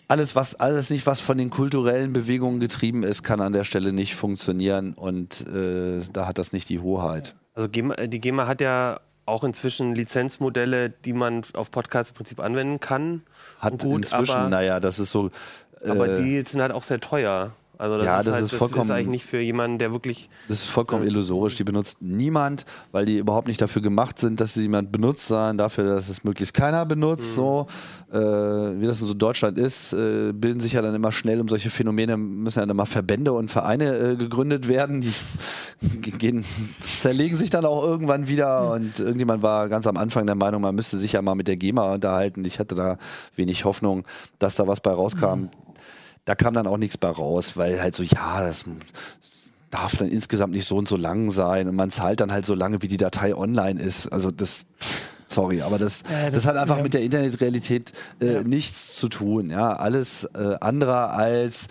[0.08, 3.92] alles, was, alles nicht, was von den kulturellen Bewegungen getrieben ist, kann an der Stelle
[3.92, 7.34] nicht funktionieren und äh, da hat das nicht die Hoheit.
[7.54, 12.40] Also GEMA, die GEMA hat ja auch inzwischen Lizenzmodelle, die man auf Podcasts im Prinzip
[12.40, 13.22] anwenden kann.
[13.58, 15.30] Hat gut, inzwischen, naja, das ist so.
[15.82, 17.52] Äh, aber die sind halt auch sehr teuer.
[17.78, 18.88] Also das ja, ist das halt, ist vollkommen.
[18.88, 20.30] Das ist eigentlich nicht für jemanden, der wirklich.
[20.48, 21.56] Das ist vollkommen äh, illusorisch.
[21.56, 25.58] Die benutzt niemand, weil die überhaupt nicht dafür gemacht sind, dass sie jemand benutzt, sondern
[25.58, 27.32] dafür, dass es möglichst keiner benutzt.
[27.32, 27.34] Mhm.
[27.34, 27.66] So
[28.12, 31.48] äh, wie das in so Deutschland ist, äh, bilden sich ja dann immer schnell um
[31.48, 35.02] solche Phänomene müssen ja dann mal Verbände und Vereine äh, gegründet werden.
[35.02, 35.12] Die
[36.00, 36.44] gehen,
[36.98, 38.62] zerlegen sich dann auch irgendwann wieder.
[38.62, 38.70] Mhm.
[38.70, 41.56] Und irgendjemand war ganz am Anfang der Meinung, man müsste sich ja mal mit der
[41.56, 42.44] GEMA unterhalten.
[42.46, 42.96] Ich hatte da
[43.34, 44.04] wenig Hoffnung,
[44.38, 45.40] dass da was bei rauskam.
[45.40, 45.50] Mhm
[46.26, 48.64] da kam dann auch nichts bei raus, weil halt so, ja, das
[49.70, 52.54] darf dann insgesamt nicht so und so lang sein und man zahlt dann halt so
[52.54, 54.12] lange, wie die Datei online ist.
[54.12, 54.66] Also das,
[55.28, 56.82] sorry, aber das, ja, das, das, hat einfach ja.
[56.82, 58.42] mit der Internetrealität äh, ja.
[58.42, 59.50] nichts zu tun.
[59.50, 61.68] Ja, alles äh, andere als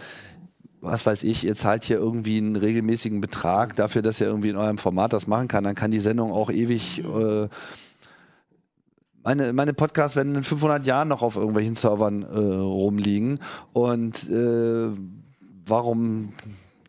[0.82, 4.56] was weiß ich, ihr zahlt hier irgendwie einen regelmäßigen Betrag dafür, dass ihr irgendwie in
[4.56, 7.48] eurem Format das machen kann, dann kann die Sendung auch ewig äh,
[9.26, 13.40] meine, meine Podcasts werden in 500 Jahren noch auf irgendwelchen Servern äh, rumliegen.
[13.74, 14.90] Und äh,
[15.66, 16.34] warum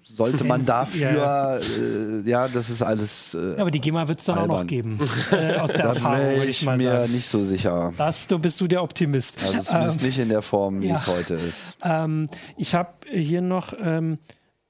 [0.02, 3.34] sollte man dafür, ja, äh, ja das ist alles.
[3.34, 4.56] Äh, ja, aber die GEMA wird es dann albern.
[4.56, 4.98] auch noch geben.
[5.32, 7.12] äh, aus der Erfahrung, würde ich mal mir sagen.
[7.12, 7.94] nicht so sicher.
[7.96, 9.38] Das, du bist du der Optimist.
[9.42, 10.96] Also zumindest ähm, nicht in der Form, wie ja.
[10.96, 11.78] es heute ist.
[11.82, 13.72] Ähm, ich habe hier noch.
[13.82, 14.18] Ähm,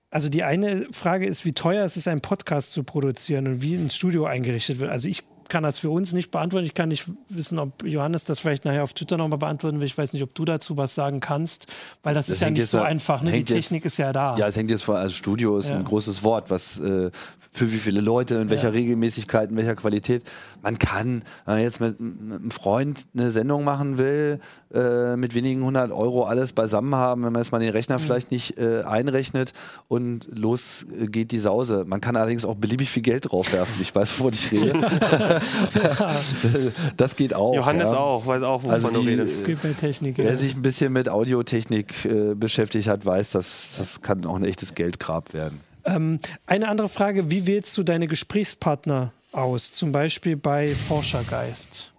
[0.08, 3.74] also die eine Frage ist, wie teuer ist es, einen Podcast zu produzieren und wie
[3.74, 4.90] ein Studio eingerichtet wird.
[4.90, 6.66] Also ich kann das für uns nicht beantworten.
[6.66, 9.86] Ich kann nicht wissen, ob Johannes das vielleicht nachher auf Twitter nochmal beantworten will.
[9.86, 11.66] Ich weiß nicht, ob du dazu was sagen kannst,
[12.02, 13.22] weil das, das ist ja nicht so einfach.
[13.22, 13.32] Ne?
[13.32, 14.36] Die Technik jetzt, ist ja da.
[14.36, 15.76] Ja, es hängt jetzt vor, also Studio ist ja.
[15.76, 17.10] ein großes Wort, was äh,
[17.52, 18.74] für wie viele Leute, in welcher ja.
[18.74, 20.24] Regelmäßigkeit, in welcher Qualität.
[20.62, 24.40] Man kann, wenn man jetzt mit, mit einem Freund eine Sendung machen will,
[24.74, 28.02] äh, mit wenigen hundert Euro alles beisammen haben, wenn man jetzt mal den Rechner mhm.
[28.02, 29.52] vielleicht nicht äh, einrechnet
[29.88, 31.84] und los geht die Sause.
[31.86, 33.74] Man kann allerdings auch beliebig viel Geld draufwerfen.
[33.80, 34.74] Ich weiß, wovon ich rede.
[36.96, 37.54] das geht auch.
[37.54, 37.96] Johannes ja.
[37.96, 39.44] auch, weiß auch, wovon also du redest.
[39.80, 40.36] Technik, wer ja.
[40.36, 44.74] sich ein bisschen mit Audiotechnik äh, beschäftigt hat, weiß, dass das kann auch ein echtes
[44.74, 45.60] Geldgrab werden.
[45.84, 49.72] Ähm, eine andere Frage, wie wählst du deine Gesprächspartner aus?
[49.72, 51.92] Zum Beispiel bei Forschergeist.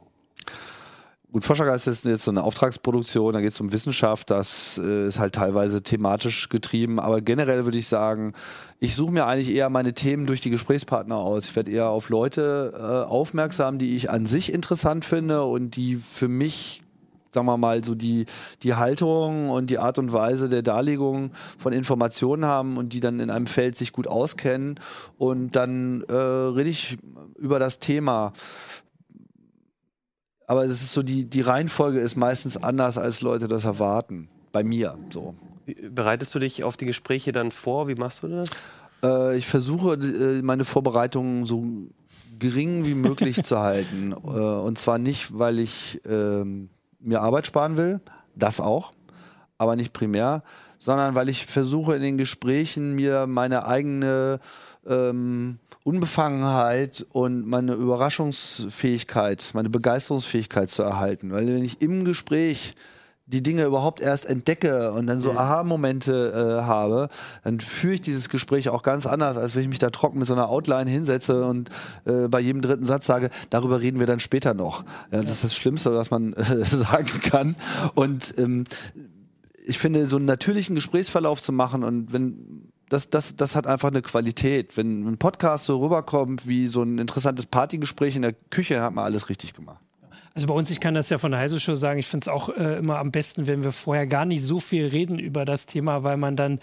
[1.38, 5.20] Gut, Forschergeist ist jetzt so eine Auftragsproduktion, da geht es um Wissenschaft, das äh, ist
[5.20, 8.34] halt teilweise thematisch getrieben, aber generell würde ich sagen,
[8.80, 11.46] ich suche mir eigentlich eher meine Themen durch die Gesprächspartner aus.
[11.46, 15.98] Ich werde eher auf Leute äh, aufmerksam, die ich an sich interessant finde und die
[15.98, 16.82] für mich
[17.30, 18.26] sagen wir mal, so die,
[18.64, 23.20] die Haltung und die Art und Weise der Darlegung von Informationen haben und die dann
[23.20, 24.80] in einem Feld sich gut auskennen.
[25.20, 26.98] Und dann äh, rede ich
[27.38, 28.34] über das Thema
[30.48, 34.30] aber es ist so, die, die Reihenfolge ist meistens anders, als Leute das erwarten.
[34.54, 35.36] Bei mir so.
[35.92, 37.90] Bereitest du dich auf die Gespräche dann vor?
[37.90, 38.50] Wie machst du das?
[39.04, 41.66] Äh, ich versuche, äh, meine Vorbereitungen so
[42.40, 44.16] gering wie möglich zu halten.
[44.28, 46.70] Äh, und zwar nicht, weil ich ähm,
[47.00, 48.00] mir Arbeit sparen will,
[48.36, 48.94] das auch,
[49.58, 50.44] aber nicht primär,
[50.78, 54.40] sondern weil ich versuche in den Gesprächen mir meine eigene
[54.86, 61.32] ähm, Unbefangenheit und meine Überraschungsfähigkeit, meine Begeisterungsfähigkeit zu erhalten.
[61.32, 62.76] Weil wenn ich im Gespräch
[63.26, 65.38] die Dinge überhaupt erst entdecke und dann so mhm.
[65.38, 67.08] Aha-Momente äh, habe,
[67.46, 70.28] dann führe ich dieses Gespräch auch ganz anders, als wenn ich mich da trocken mit
[70.28, 71.70] so einer Outline hinsetze und
[72.04, 74.84] äh, bei jedem dritten Satz sage, darüber reden wir dann später noch.
[75.14, 77.56] Ja, das ist das Schlimmste, was man äh, sagen kann.
[77.96, 78.66] Und ähm,
[79.66, 83.90] ich finde, so einen natürlichen Gesprächsverlauf zu machen und wenn das, das, das hat einfach
[83.90, 84.78] eine Qualität.
[84.78, 89.06] Wenn ein Podcast so rüberkommt wie so ein interessantes Partygespräch in der Küche, hat man
[89.06, 89.82] alles richtig gemacht.
[90.34, 92.28] Also bei uns, ich kann das ja von der Heise Show sagen, ich finde es
[92.28, 95.66] auch äh, immer am besten, wenn wir vorher gar nicht so viel reden über das
[95.66, 96.60] Thema, weil man dann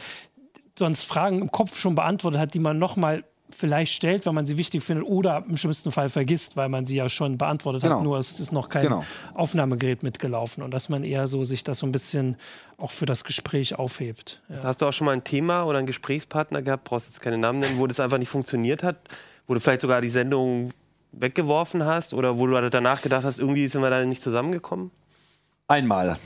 [0.78, 4.56] sonst Fragen im Kopf schon beantwortet hat, die man nochmal vielleicht stellt, weil man sie
[4.56, 7.96] wichtig findet oder im schlimmsten Fall vergisst, weil man sie ja schon beantwortet genau.
[7.96, 9.04] hat, nur es ist noch kein genau.
[9.34, 12.36] Aufnahmegerät mitgelaufen und dass man eher so sich das so ein bisschen
[12.78, 14.40] auch für das Gespräch aufhebt.
[14.48, 14.62] Ja.
[14.64, 17.60] Hast du auch schon mal ein Thema oder einen Gesprächspartner gehabt, brauchst jetzt keine Namen
[17.60, 18.96] nennen, wo das einfach nicht funktioniert hat,
[19.46, 20.72] wo du vielleicht sogar die Sendung
[21.12, 24.90] weggeworfen hast oder wo du danach gedacht hast, irgendwie sind wir da nicht zusammengekommen?
[25.68, 26.18] Einmal.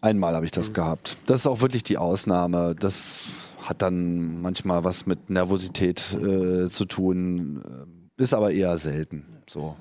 [0.00, 0.74] Einmal habe ich das mhm.
[0.74, 1.16] gehabt.
[1.26, 2.74] Das ist auch wirklich die Ausnahme.
[2.78, 3.22] Das
[3.64, 7.62] hat dann manchmal was mit Nervosität äh, zu tun,
[8.18, 9.24] äh, ist aber eher selten.
[9.48, 9.74] So.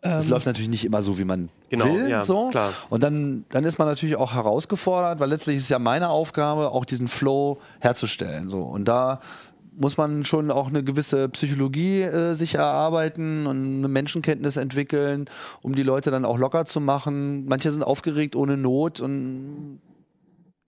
[0.00, 2.08] Es ähm, läuft natürlich nicht immer so, wie man genau, will.
[2.08, 2.50] Ja, so.
[2.50, 2.72] Klar.
[2.88, 6.70] Und dann, dann ist man natürlich auch herausgefordert, weil letztlich ist es ja meine Aufgabe,
[6.70, 8.48] auch diesen Flow herzustellen.
[8.48, 8.60] So.
[8.60, 9.20] Und da
[9.76, 15.28] muss man schon auch eine gewisse Psychologie äh, sich erarbeiten und eine Menschenkenntnis entwickeln,
[15.62, 17.46] um die Leute dann auch locker zu machen.
[17.46, 19.80] Manche sind aufgeregt ohne Not und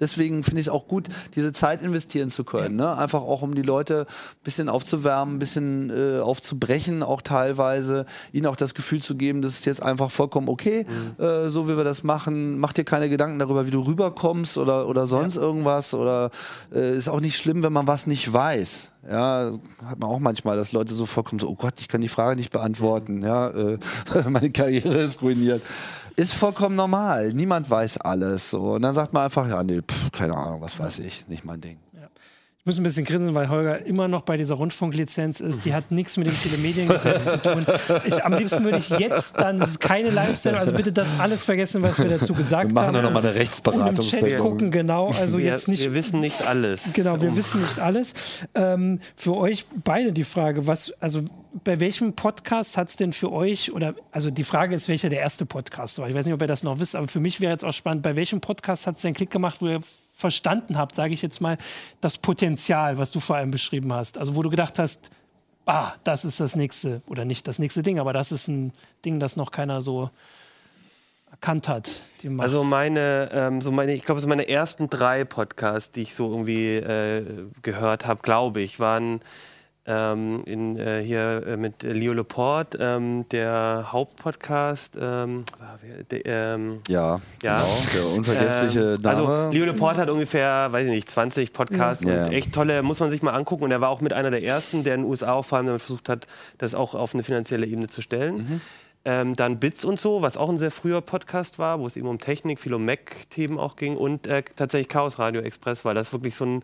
[0.01, 2.77] deswegen finde ich es auch gut, diese Zeit investieren zu können.
[2.77, 2.97] Ne?
[2.97, 8.47] Einfach auch, um die Leute ein bisschen aufzuwärmen, ein bisschen äh, aufzubrechen, auch teilweise, ihnen
[8.47, 11.23] auch das Gefühl zu geben, das ist jetzt einfach vollkommen okay, mhm.
[11.23, 12.59] äh, so wie wir das machen.
[12.59, 15.43] Mach dir keine Gedanken darüber, wie du rüberkommst oder, oder sonst ja.
[15.43, 15.95] irgendwas.
[15.95, 16.31] Oder
[16.75, 18.89] äh, ist auch nicht schlimm, wenn man was nicht weiß.
[19.09, 19.53] Ja,
[19.87, 22.37] hat man auch manchmal, dass Leute so vorkommen, so, oh Gott, ich kann die Frage
[22.37, 23.79] nicht beantworten, ja, äh,
[24.29, 25.63] meine Karriere ist ruiniert.
[26.21, 27.33] Ist vollkommen normal.
[27.33, 28.51] Niemand weiß alles.
[28.51, 28.73] So.
[28.75, 31.63] Und dann sagt man einfach, ja, nee, pff, keine Ahnung, was weiß ich, nicht mein
[31.63, 31.79] Ding.
[32.71, 35.65] Ich muss ein bisschen grinsen, weil Holger immer noch bei dieser Rundfunklizenz ist.
[35.65, 37.67] Die hat nichts mit dem Telemediengesetz zu tun.
[38.05, 41.43] Ich, am liebsten würde ich jetzt dann, das ist keine Live-Sendung, also bitte das alles
[41.43, 42.69] vergessen, was wir dazu gesagt haben.
[42.69, 42.95] Wir machen haben.
[42.95, 43.89] dann nochmal eine Rechtsberatung.
[43.89, 45.11] Und im Chat gucken, genau.
[45.21, 45.83] Also wir, jetzt nicht.
[45.83, 46.83] Wir wissen nicht alles.
[46.93, 47.37] Genau, wir oh.
[47.37, 48.15] wissen nicht alles.
[48.55, 51.25] Ähm, für euch beide die Frage, was, also
[51.65, 55.19] bei welchem Podcast hat es denn für euch, oder also die Frage ist, welcher der
[55.19, 56.09] erste Podcast war?
[56.09, 58.05] Ich weiß nicht, ob ihr das noch wisst, aber für mich wäre jetzt auch spannend,
[58.05, 59.81] bei welchem Podcast hat es den Klick gemacht, wo ihr
[60.21, 61.59] verstanden habt, sage ich jetzt mal,
[62.01, 64.19] das Potenzial, was du vor allem beschrieben hast.
[64.19, 65.11] Also wo du gedacht hast,
[65.67, 68.73] ah, das ist das nächste, oder nicht das nächste Ding, aber das ist ein
[69.05, 70.11] Ding, das noch keiner so
[71.31, 71.91] erkannt hat.
[72.39, 76.31] also meine, ähm, so meine, ich glaube, so meine ersten drei Podcasts, die ich so
[76.31, 79.21] irgendwie äh, gehört habe, glaube ich, waren
[79.87, 84.97] ähm, in, äh, hier äh, mit Leo Laporte, ähm, der Hauptpodcast.
[85.01, 85.45] Ähm,
[86.11, 89.35] der, ähm, ja, ja, genau, der unvergessliche ähm, also, Name.
[89.35, 92.27] Also Leo Laporte hat ungefähr, weiß ich nicht, 20 Podcasts ja.
[92.27, 93.65] und echt tolle, muss man sich mal angucken.
[93.65, 95.67] Und er war auch mit einer der ersten, der in den USA auch vor allem
[95.67, 96.27] damit versucht hat,
[96.59, 98.37] das auch auf eine finanzielle Ebene zu stellen.
[98.37, 98.61] Mhm.
[99.07, 102.07] Ähm, dann Bits und so, was auch ein sehr früher Podcast war, wo es eben
[102.07, 106.13] um Technik, viel um Mac-Themen auch ging und äh, tatsächlich Chaos Radio Express, weil das
[106.13, 106.63] wirklich so ein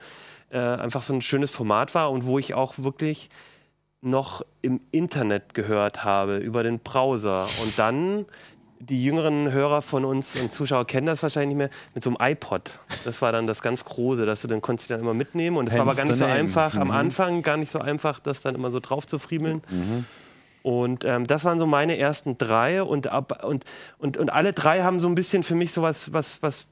[0.51, 3.31] äh, einfach so ein schönes Format war und wo ich auch wirklich
[4.01, 7.47] noch im Internet gehört habe, über den Browser.
[7.63, 8.27] Und dann,
[8.79, 12.33] die jüngeren Hörer von uns und Zuschauer kennen das wahrscheinlich nicht mehr, mit so einem
[12.33, 12.79] iPod.
[13.05, 15.57] Das war dann das ganz Große, dass du dann konntest du dann immer mitnehmen.
[15.57, 16.83] Und es war aber gar nicht so einfach, mhm.
[16.83, 19.63] am Anfang gar nicht so einfach, das dann immer so drauf zu friemeln.
[19.69, 20.05] Mhm.
[20.67, 23.63] Und ähm, das waren so meine ersten drei und, ab, und,
[23.99, 26.67] und, und alle drei haben so ein bisschen für mich so was, was, was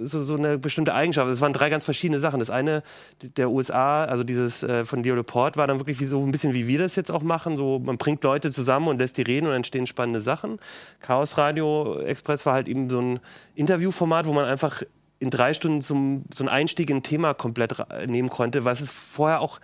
[0.00, 1.28] so, so eine bestimmte Eigenschaft.
[1.28, 2.38] Es waren drei ganz verschiedene Sachen.
[2.38, 2.84] Das eine
[3.20, 6.54] der USA, also dieses äh, von Leo Report, war dann wirklich wie so ein bisschen
[6.54, 7.56] wie wir das jetzt auch machen.
[7.56, 10.60] So, man bringt Leute zusammen und lässt die reden und entstehen spannende Sachen.
[11.00, 13.20] Chaos Radio Express war halt eben so ein
[13.56, 14.84] Interviewformat, wo man einfach
[15.18, 17.74] in drei Stunden zum, so einen Einstieg in ein Thema komplett
[18.06, 19.58] nehmen konnte, was es vorher auch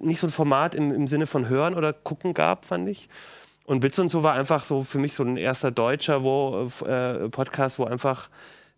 [0.00, 3.08] nicht so ein Format im, im Sinne von Hören oder Gucken gab, fand ich.
[3.64, 7.28] Und Bits und so war einfach so für mich so ein erster deutscher wo, äh,
[7.28, 8.28] Podcast, wo einfach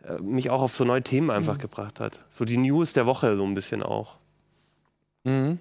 [0.06, 1.62] äh, mich auch auf so neue Themen einfach mhm.
[1.62, 2.20] gebracht hat.
[2.30, 4.16] So die News der Woche so ein bisschen auch.
[5.24, 5.58] Mhm.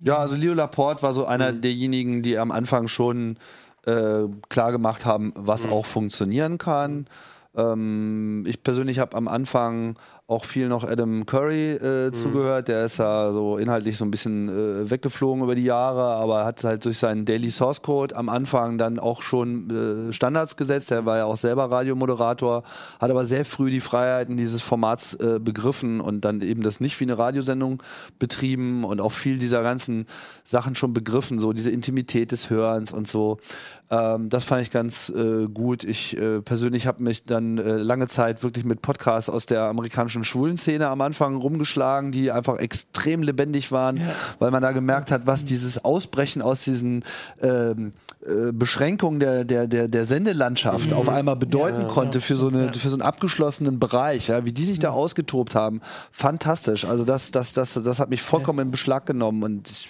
[0.00, 1.60] Ja, also Leo Laporte war so einer mhm.
[1.60, 3.38] derjenigen, die am Anfang schon
[3.86, 5.72] äh, klar gemacht haben, was mhm.
[5.72, 7.06] auch funktionieren kann.
[7.54, 9.96] Ähm, ich persönlich habe am Anfang
[10.32, 12.12] auch viel noch Adam Curry äh, mhm.
[12.12, 12.68] zugehört.
[12.68, 16.64] Der ist ja so inhaltlich so ein bisschen äh, weggeflogen über die Jahre, aber hat
[16.64, 20.90] halt durch seinen Daily Source Code am Anfang dann auch schon äh, Standards gesetzt.
[20.90, 22.62] Er war ja auch selber Radiomoderator,
[22.98, 26.98] hat aber sehr früh die Freiheiten dieses Formats äh, begriffen und dann eben das nicht
[27.00, 27.82] wie eine Radiosendung
[28.18, 30.06] betrieben und auch viel dieser ganzen
[30.44, 33.38] Sachen schon begriffen, so diese Intimität des Hörens und so.
[33.90, 35.84] Ähm, das fand ich ganz äh, gut.
[35.84, 40.24] Ich äh, persönlich habe mich dann lange Zeit wirklich mit Podcasts aus der amerikanischen amerikanischen
[40.24, 44.04] schwulen Szene am Anfang rumgeschlagen, die einfach extrem lebendig waren, ja.
[44.38, 47.04] weil man da gemerkt hat, was dieses Ausbrechen aus diesen
[47.42, 47.92] ähm,
[48.24, 50.96] äh, Beschränkungen der, der, der, der Sendelandschaft mhm.
[50.96, 54.52] auf einmal bedeuten ja, konnte für so eine, für so einen abgeschlossenen Bereich, ja, wie
[54.52, 55.80] die sich da ausgetobt haben.
[56.10, 56.84] Fantastisch.
[56.84, 59.88] Also das, das, das, das hat mich vollkommen in Beschlag genommen und ich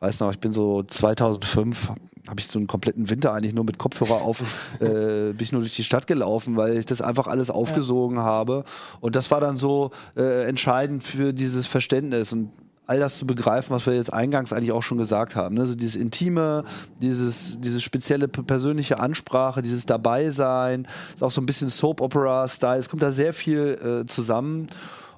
[0.00, 1.92] weiß noch, ich bin so 2005,
[2.28, 4.40] habe ich so einen kompletten Winter eigentlich nur mit Kopfhörer auf,
[4.80, 8.24] äh, bin ich nur durch die Stadt gelaufen, weil ich das einfach alles aufgesogen ja.
[8.24, 8.64] habe.
[9.00, 12.50] Und das war dann so äh, entscheidend für dieses Verständnis und
[12.86, 15.54] all das zu begreifen, was wir jetzt eingangs eigentlich auch schon gesagt haben.
[15.54, 15.64] Ne?
[15.64, 16.64] So dieses Intime,
[17.00, 22.80] dieses, diese spezielle persönliche Ansprache, dieses Dabeisein, ist auch so ein bisschen Soap-Opera-Style.
[22.80, 24.70] Es kommt da sehr viel äh, zusammen.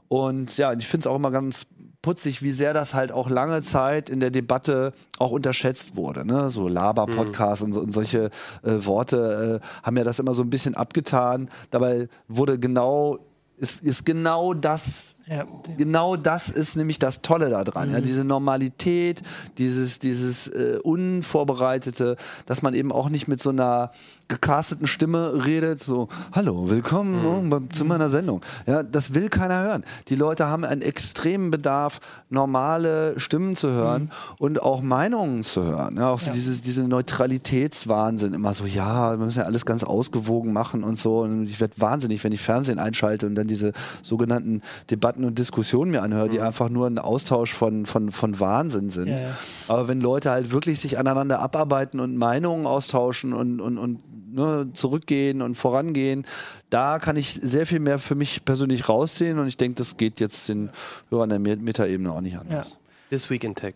[0.08, 1.66] Und ja, ich finde es auch immer ganz
[2.02, 6.26] putzig, wie sehr das halt auch lange Zeit in der Debatte auch unterschätzt wurde.
[6.26, 6.50] Ne?
[6.50, 7.66] So Laber-Podcasts mhm.
[7.68, 8.30] und, so, und, solche
[8.62, 11.48] äh, Worte äh, haben ja das immer so ein bisschen abgetan.
[11.70, 13.18] Dabei wurde genau,
[13.56, 15.46] ist, ist genau das ja.
[15.76, 17.88] Genau das ist nämlich das Tolle daran.
[17.88, 17.94] Mhm.
[17.94, 19.22] Ja, diese Normalität,
[19.58, 22.16] dieses, dieses äh, Unvorbereitete,
[22.46, 23.92] dass man eben auch nicht mit so einer
[24.28, 27.70] gecasteten Stimme redet, so, hallo, willkommen mhm.
[27.70, 28.40] zu meiner Sendung.
[28.66, 29.84] Ja, das will keiner hören.
[30.08, 32.00] Die Leute haben einen extremen Bedarf,
[32.30, 34.10] normale Stimmen zu hören mhm.
[34.38, 35.98] und auch Meinungen zu hören.
[35.98, 36.32] Ja, auch so ja.
[36.32, 41.20] dieses, diese Neutralitätswahnsinn, immer so, ja, wir müssen ja alles ganz ausgewogen machen und so.
[41.20, 45.90] Und ich werde wahnsinnig, wenn ich Fernsehen einschalte und dann diese sogenannten Debatten und Diskussionen
[45.90, 46.44] mir anhöre, die mhm.
[46.44, 49.08] einfach nur ein Austausch von, von, von Wahnsinn sind.
[49.08, 49.36] Ja,
[49.68, 54.00] Aber wenn Leute halt wirklich sich aneinander abarbeiten und Meinungen austauschen und, und, und
[54.32, 56.26] ne, zurückgehen und vorangehen.
[56.70, 60.20] Da kann ich sehr viel mehr für mich persönlich rausziehen und ich denke, das geht
[60.20, 60.70] jetzt den
[61.10, 62.70] Hörern der Meta-Ebene auch nicht anders.
[62.72, 62.78] Ja.
[63.10, 63.74] This Week in Tech.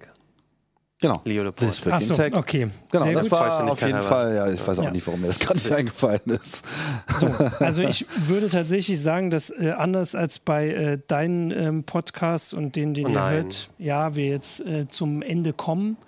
[0.98, 1.20] Genau.
[1.24, 1.66] Leo Laporte.
[1.66, 2.34] Week Ach so, in Tech.
[2.34, 2.68] Okay.
[2.90, 3.32] Genau, Sehr das gut.
[3.32, 4.90] war auf jeden Fall, ja, ich weiß auch ja.
[4.90, 6.64] nicht, warum mir das gerade nicht eingefallen ist.
[7.18, 7.26] So,
[7.60, 12.76] also ich würde tatsächlich sagen, dass äh, anders als bei äh, deinen ähm, Podcasts und
[12.76, 15.98] denen, den oh ihr hört, ja, wir jetzt äh, zum Ende kommen.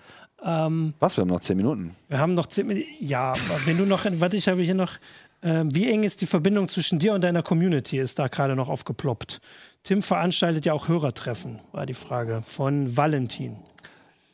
[0.43, 1.95] Ähm, Was, wir haben noch zehn Minuten.
[2.09, 2.89] Wir haben noch zehn Minuten.
[3.01, 3.35] Ja,
[3.67, 4.95] wenn du noch, warte, ich habe hier noch,
[5.43, 8.71] äh, wie eng ist die Verbindung zwischen dir und deiner Community, ist da gerade noch
[8.71, 9.41] aufgeploppt.
[9.83, 13.57] Tim veranstaltet ja auch Hörertreffen, war die Frage von Valentin.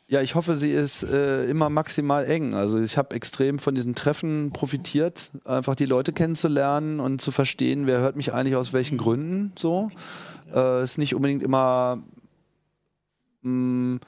[0.07, 2.53] Ja, ich hoffe, sie ist äh, immer maximal eng.
[2.53, 7.87] Also ich habe extrem von diesen Treffen profitiert, einfach die Leute kennenzulernen und zu verstehen,
[7.87, 9.89] wer hört mich eigentlich aus welchen Gründen so.
[10.53, 12.03] Äh, ist nicht unbedingt immer
[13.41, 13.99] mh, mm,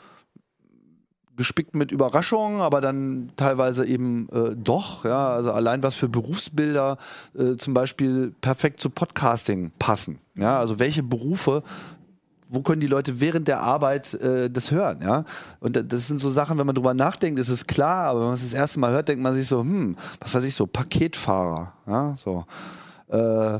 [1.36, 5.04] gespickt mit Überraschungen, aber dann teilweise eben äh, doch.
[5.04, 6.98] Ja, also allein was für Berufsbilder
[7.36, 10.20] äh, zum Beispiel perfekt zu Podcasting passen.
[10.36, 11.64] Ja, also welche Berufe
[12.50, 15.26] wo können die Leute während der Arbeit äh, das hören, ja?
[15.60, 18.36] Und das sind so Sachen, wenn man drüber nachdenkt, ist es klar, aber wenn man
[18.36, 21.74] es das erste Mal hört, denkt man sich so, hm, was weiß ich so, Paketfahrer,
[21.88, 22.46] ja, so.
[23.10, 23.60] Äh,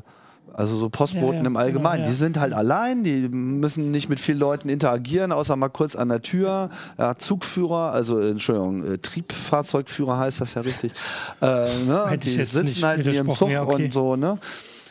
[0.58, 1.98] also so Postboten ja, ja, im Allgemeinen.
[1.98, 2.10] Genau, ja.
[2.10, 6.10] Die sind halt allein, die müssen nicht mit vielen Leuten interagieren, außer mal kurz an
[6.10, 6.72] der Tür.
[7.20, 10.94] Zugführer, also Entschuldigung, äh, Triebfahrzeugführer heißt das ja richtig.
[11.42, 12.18] Äh, ne?
[12.20, 13.86] Die sitzen halt in ihrem Zug okay.
[13.86, 14.40] und so, ne?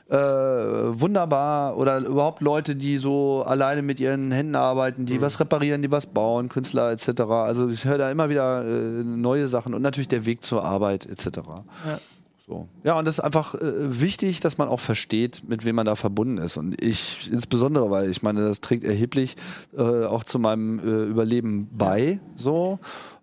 [0.09, 5.21] Äh, wunderbar oder überhaupt Leute, die so alleine mit ihren Händen arbeiten, die mhm.
[5.21, 7.23] was reparieren, die was bauen, Künstler etc.
[7.23, 11.07] Also ich höre da immer wieder äh, neue Sachen und natürlich der Weg zur Arbeit
[11.07, 11.39] etc.
[11.87, 11.99] Ja.
[12.47, 12.69] So.
[12.85, 15.97] Ja, und das ist einfach äh, wichtig, dass man auch versteht, mit wem man da
[15.97, 16.57] verbunden ist.
[16.57, 19.35] Und ich insbesondere, weil ich meine, das trägt erheblich
[19.77, 22.21] äh, auch zu meinem äh, Überleben bei.
[22.37, 22.79] So.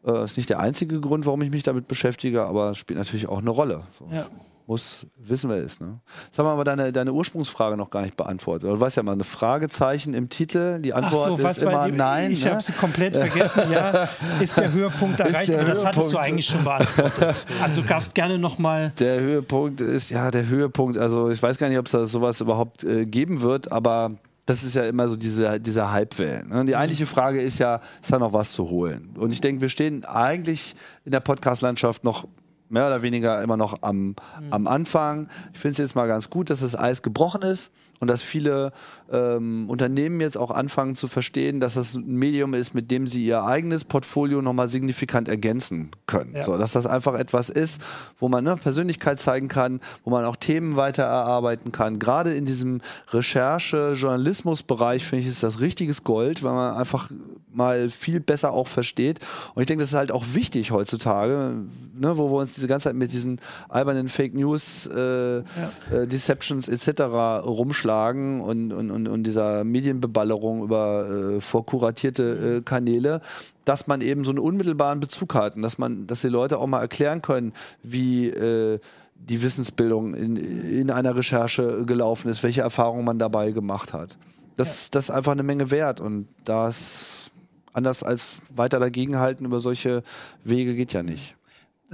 [0.06, 3.40] Äh, ist nicht der einzige Grund, warum ich mich damit beschäftige, aber spielt natürlich auch
[3.40, 3.84] eine Rolle.
[3.98, 4.14] So.
[4.14, 4.28] Ja
[4.68, 5.82] muss wissen, wer ist.
[5.82, 6.00] Ne?
[6.26, 8.70] Jetzt haben wir aber deine, deine Ursprungsfrage noch gar nicht beantwortet.
[8.70, 12.32] Du weißt ja mal, eine Fragezeichen im Titel, die Antwort so, ist immer die, nein.
[12.32, 12.52] Ich ne?
[12.52, 13.64] habe sie komplett vergessen.
[13.72, 14.08] Ja,
[14.40, 15.54] ist der Höhepunkt erreicht?
[15.54, 17.46] Aber das Höhepunkt, hattest du eigentlich schon beantwortet.
[17.62, 18.92] Also du darfst gerne nochmal...
[19.00, 22.42] Der Höhepunkt ist, ja, der Höhepunkt, also ich weiß gar nicht, ob es da sowas
[22.42, 24.12] überhaupt äh, geben wird, aber
[24.46, 26.50] das ist ja immer so diese, diese Halbwellen.
[26.50, 26.66] Ne?
[26.66, 29.16] Die eigentliche Frage ist ja, ist da noch was zu holen?
[29.18, 32.28] Und ich denke, wir stehen eigentlich in der Podcast-Landschaft noch
[32.74, 34.16] mehr oder weniger immer noch am, mhm.
[34.50, 35.30] am Anfang.
[35.54, 37.72] Ich finde es jetzt mal ganz gut, dass das Eis gebrochen ist
[38.04, 38.74] und dass viele
[39.10, 43.26] ähm, Unternehmen jetzt auch anfangen zu verstehen, dass das ein Medium ist, mit dem sie
[43.26, 46.36] ihr eigenes Portfolio nochmal signifikant ergänzen können.
[46.36, 46.44] Ja.
[46.44, 47.82] So, dass das einfach etwas ist,
[48.20, 51.98] wo man ne, Persönlichkeit zeigen kann, wo man auch Themen weiter erarbeiten kann.
[51.98, 52.82] Gerade in diesem
[53.12, 57.10] Recherche-Journalismus-Bereich finde ich, ist das richtiges Gold, weil man einfach
[57.54, 59.20] mal viel besser auch versteht.
[59.56, 61.54] Und ich denke, das ist halt auch wichtig heutzutage,
[61.94, 63.40] ne, wo wir uns diese ganze Zeit mit diesen
[63.70, 65.44] albernen Fake News, äh, ja.
[65.90, 67.04] äh, Deceptions etc.
[67.46, 67.93] rumschlagen
[68.42, 73.22] und, und, und, und dieser Medienbeballerung über äh, vorkuratierte äh, Kanäle,
[73.66, 76.68] dass man eben so einen unmittelbaren Bezug hat und dass man, dass die Leute auch
[76.68, 78.80] mal erklären können, wie äh,
[79.16, 84.18] die Wissensbildung in, in einer Recherche gelaufen ist, welche Erfahrungen man dabei gemacht hat.
[84.56, 84.90] Das, ja.
[84.92, 87.32] das ist einfach eine Menge wert und das
[87.74, 90.04] anders als weiter dagegenhalten über solche
[90.44, 91.36] Wege geht ja nicht.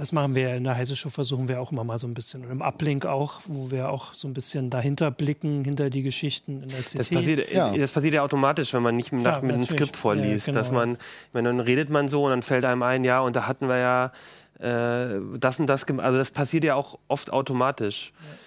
[0.00, 2.42] Das machen wir in der Heise Show, versuchen wir auch immer mal so ein bisschen.
[2.42, 6.62] Und im Uplink auch, wo wir auch so ein bisschen dahinter blicken, hinter die Geschichten
[6.62, 7.00] in der CT.
[7.00, 9.98] Das passiert ja, das passiert ja automatisch, wenn man nicht nach, ja, mit einem Skript
[9.98, 10.46] vorliest.
[10.46, 10.58] Ja, genau.
[10.58, 10.96] Dass man,
[11.34, 13.76] wenn dann redet man so und dann fällt einem ein, ja, und da hatten wir
[13.76, 14.12] ja
[14.58, 16.06] äh, das und das gemacht.
[16.06, 18.14] Also das passiert ja auch oft automatisch.
[18.20, 18.38] Ja.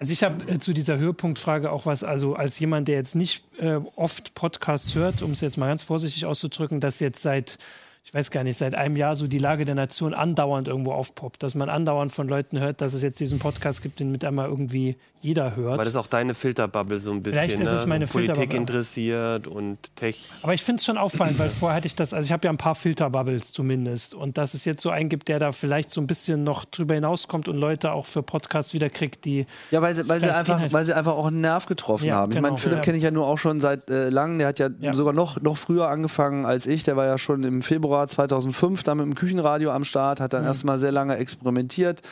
[0.00, 3.42] Also ich habe äh, zu dieser Höhepunktfrage auch was, also als jemand, der jetzt nicht
[3.58, 7.56] äh, oft Podcasts hört, um es jetzt mal ganz vorsichtig auszudrücken, das jetzt seit
[8.04, 11.42] ich weiß gar nicht, seit einem Jahr so die Lage der Nation andauernd irgendwo aufpoppt,
[11.42, 14.48] dass man andauernd von Leuten hört, dass es jetzt diesen Podcast gibt, den mit einmal
[14.48, 15.78] irgendwie jeder hört.
[15.78, 17.38] Weil das ist auch deine Filterbubble so ein bisschen.
[17.38, 17.86] Vielleicht ist es ne?
[17.88, 18.58] meine Politik Filterbubble.
[18.58, 20.28] interessiert und Tech.
[20.42, 22.50] Aber ich finde es schon auffallend, weil vorher hatte ich das, also ich habe ja
[22.50, 24.14] ein paar Filterbubbles zumindest.
[24.16, 26.94] Und dass es jetzt so einen gibt, der da vielleicht so ein bisschen noch drüber
[26.96, 29.46] hinauskommt und Leute auch für Podcasts wieder kriegt, die.
[29.70, 32.16] Ja, weil sie, weil sie, einfach, Inhalt- weil sie einfach auch einen Nerv getroffen Ja,
[32.16, 32.32] haben.
[32.32, 32.82] Ich genau, meine, Philipp ja.
[32.82, 34.38] kenne ich ja nur auch schon seit äh, langem.
[34.40, 34.92] Der hat ja, Ja.
[34.92, 36.82] sogar noch, noch früher angefangen als ich.
[36.82, 40.44] Der war ja schon im Februar 2005 da mit dem Küchenradio am Start, hat dann
[40.44, 42.02] erstmal sehr lange experimentiert.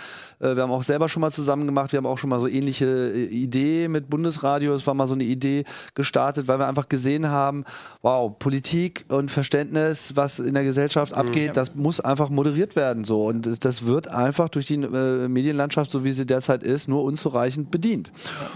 [0.41, 1.93] Äh, wir haben auch selber schon mal zusammen gemacht.
[1.93, 4.72] Wir haben auch schon mal so ähnliche äh, Idee mit Bundesradio.
[4.74, 5.64] Es war mal so eine Idee
[5.95, 7.64] gestartet, weil wir einfach gesehen haben,
[8.03, 13.26] wow, Politik und Verständnis, was in der Gesellschaft abgeht, das muss einfach moderiert werden so
[13.26, 17.70] und das wird einfach durch die äh, Medienlandschaft, so wie sie derzeit ist, nur unzureichend
[17.70, 18.11] bedient.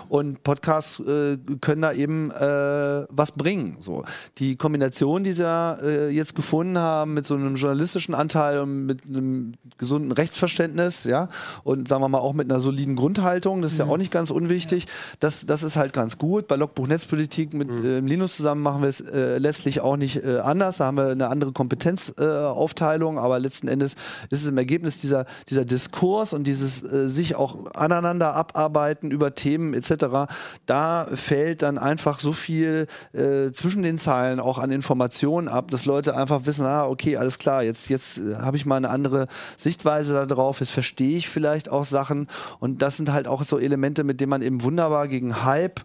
[0.08, 3.76] Und Podcasts äh, können da eben äh, was bringen.
[3.80, 4.04] So
[4.38, 9.06] die Kombination, die sie da, jetzt gefunden haben, mit so einem journalistischen Anteil und mit
[9.06, 11.28] einem gesunden Rechtsverständnis, ja,
[11.62, 14.30] und sagen wir mal auch mit einer soliden Grundhaltung, das ist ja auch nicht ganz
[14.30, 14.86] unwichtig.
[15.20, 16.48] Das, das ist halt ganz gut.
[16.48, 20.38] Bei Logbuch Netzpolitik mit äh, Linus zusammen machen wir es äh, letztlich auch nicht äh,
[20.38, 20.78] anders.
[20.78, 23.94] Da haben wir eine andere Kompetenzaufteilung, äh, aber letzten Endes
[24.30, 29.34] ist es im Ergebnis dieser, dieser Diskurs und dieses äh, sich auch aneinander abarbeiten über
[29.34, 30.32] Themen etc.
[30.66, 35.84] Da fällt dann einfach so viel äh, zwischen den Zeilen auch an Informationen ab, dass
[35.84, 39.26] Leute einfach wissen, ah, okay, alles klar, jetzt, jetzt äh, habe ich mal eine andere
[39.56, 42.28] Sichtweise darauf, jetzt verstehe ich vielleicht auch Sachen
[42.58, 45.80] und das sind halt auch so Elemente, mit denen man eben wunderbar gegen Hype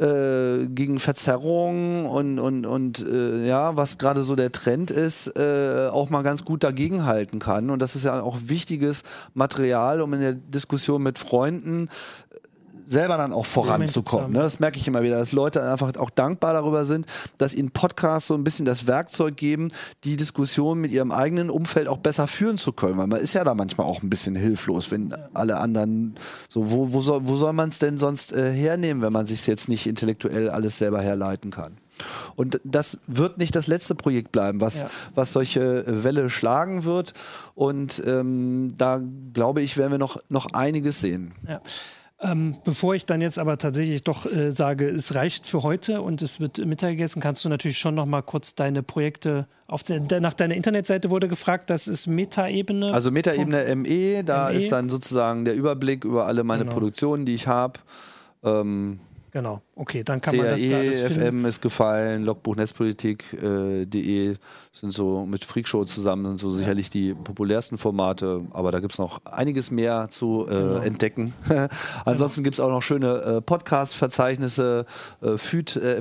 [0.00, 5.88] äh, gegen Verzerrung und, und, und äh, ja, was gerade so der Trend ist, äh,
[5.92, 7.68] auch mal ganz gut dagegenhalten kann.
[7.68, 9.02] Und das ist ja auch wichtiges
[9.34, 11.90] Material, um in der Diskussion mit Freunden
[12.90, 14.32] selber dann auch voranzukommen.
[14.32, 14.40] Ne?
[14.40, 17.06] Das merke ich immer wieder, dass Leute einfach auch dankbar darüber sind,
[17.38, 19.68] dass ihnen Podcasts so ein bisschen das Werkzeug geben,
[20.02, 22.98] die Diskussion mit ihrem eigenen Umfeld auch besser führen zu können.
[22.98, 26.16] Weil man ist ja da manchmal auch ein bisschen hilflos, wenn alle anderen
[26.48, 29.46] so, wo, wo soll, wo soll man es denn sonst äh, hernehmen, wenn man sich
[29.46, 31.76] jetzt nicht intellektuell alles selber herleiten kann?
[32.34, 34.90] Und das wird nicht das letzte Projekt bleiben, was, Ja.
[35.14, 37.12] was solche Welle schlagen wird.
[37.54, 39.00] Und ähm, da
[39.34, 41.32] glaube ich, werden wir noch, noch einiges sehen.
[41.46, 41.60] Ja.
[42.22, 46.20] Ähm, bevor ich dann jetzt aber tatsächlich doch äh, sage, es reicht für heute und
[46.20, 50.20] es wird Mittag gegessen, kannst du natürlich schon noch mal kurz deine Projekte auf der,
[50.20, 52.92] nach deiner Internetseite wurde gefragt, das ist Metaebene.
[52.92, 54.56] Also Metaebene ME, da ME.
[54.56, 56.74] ist dann sozusagen der Überblick über alle meine Genau.
[56.74, 57.80] Produktionen, die ich habe.
[58.42, 59.00] Ähm,
[59.32, 61.20] genau, okay, dann kann man das da CAE, alles finden.
[61.20, 64.36] FM ist gefallen, Logbuch Netzpolitik.de äh,
[64.72, 68.98] sind so mit Freakshow zusammen, sind so sicherlich die populärsten Formate, aber da gibt es
[68.98, 70.76] noch einiges mehr zu äh, Genau.
[70.78, 71.32] entdecken.
[72.04, 74.86] Ansonsten gibt es auch noch schöne äh, Podcast-Verzeichnisse,
[75.22, 76.00] äh, FYD, äh,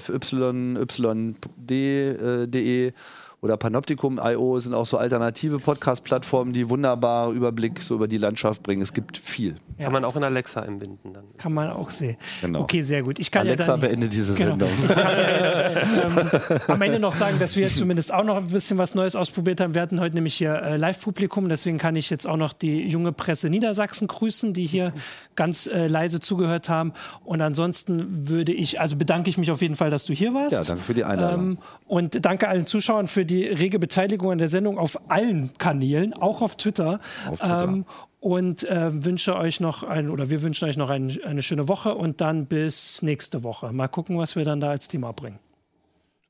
[1.67, 2.93] FYD.de
[3.41, 8.81] oder Panoptikum.io sind auch so alternative Podcast-Plattformen, die wunderbar Überblick so über die Landschaft bringen.
[8.81, 9.55] Es gibt viel.
[9.77, 9.85] Ja.
[9.85, 11.23] Kann man auch in Alexa einbinden dann.
[11.37, 12.17] Kann man auch sehen.
[12.41, 12.59] Genau.
[12.61, 13.17] Okay, sehr gut.
[13.17, 14.57] Ich kann Alexa ja dann, beendet diese Genau.
[14.57, 14.69] Sendung.
[14.85, 18.35] Ich kann ja jetzt ähm, am Ende noch sagen, dass wir jetzt zumindest auch noch
[18.35, 19.73] ein bisschen was Neues ausprobiert haben.
[19.73, 23.13] Wir hatten heute nämlich hier äh, Live-Publikum, deswegen kann ich jetzt auch noch die junge
[23.13, 24.91] Presse Niedersachsen grüßen, die hier
[25.35, 26.91] ganz äh, leise zugehört haben.
[27.23, 30.51] Und ansonsten würde ich, also bedanke ich mich auf jeden Fall, dass du hier warst.
[30.51, 31.39] Ja, danke für die Einladung.
[31.39, 36.13] Ähm, und danke allen Zuschauern für die rege Beteiligung an der Sendung auf allen Kanälen,
[36.13, 36.99] auch auf Twitter.
[37.29, 37.63] Auf Twitter.
[37.63, 37.85] Ähm,
[38.19, 41.95] und äh, wünsche euch noch ein, oder wir wünschen euch noch ein, eine schöne Woche
[41.95, 43.71] und dann bis nächste Woche.
[43.71, 45.39] Mal gucken, was wir dann da als Thema bringen.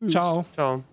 [0.08, 0.46] Ciao.
[0.54, 0.84] Ciao.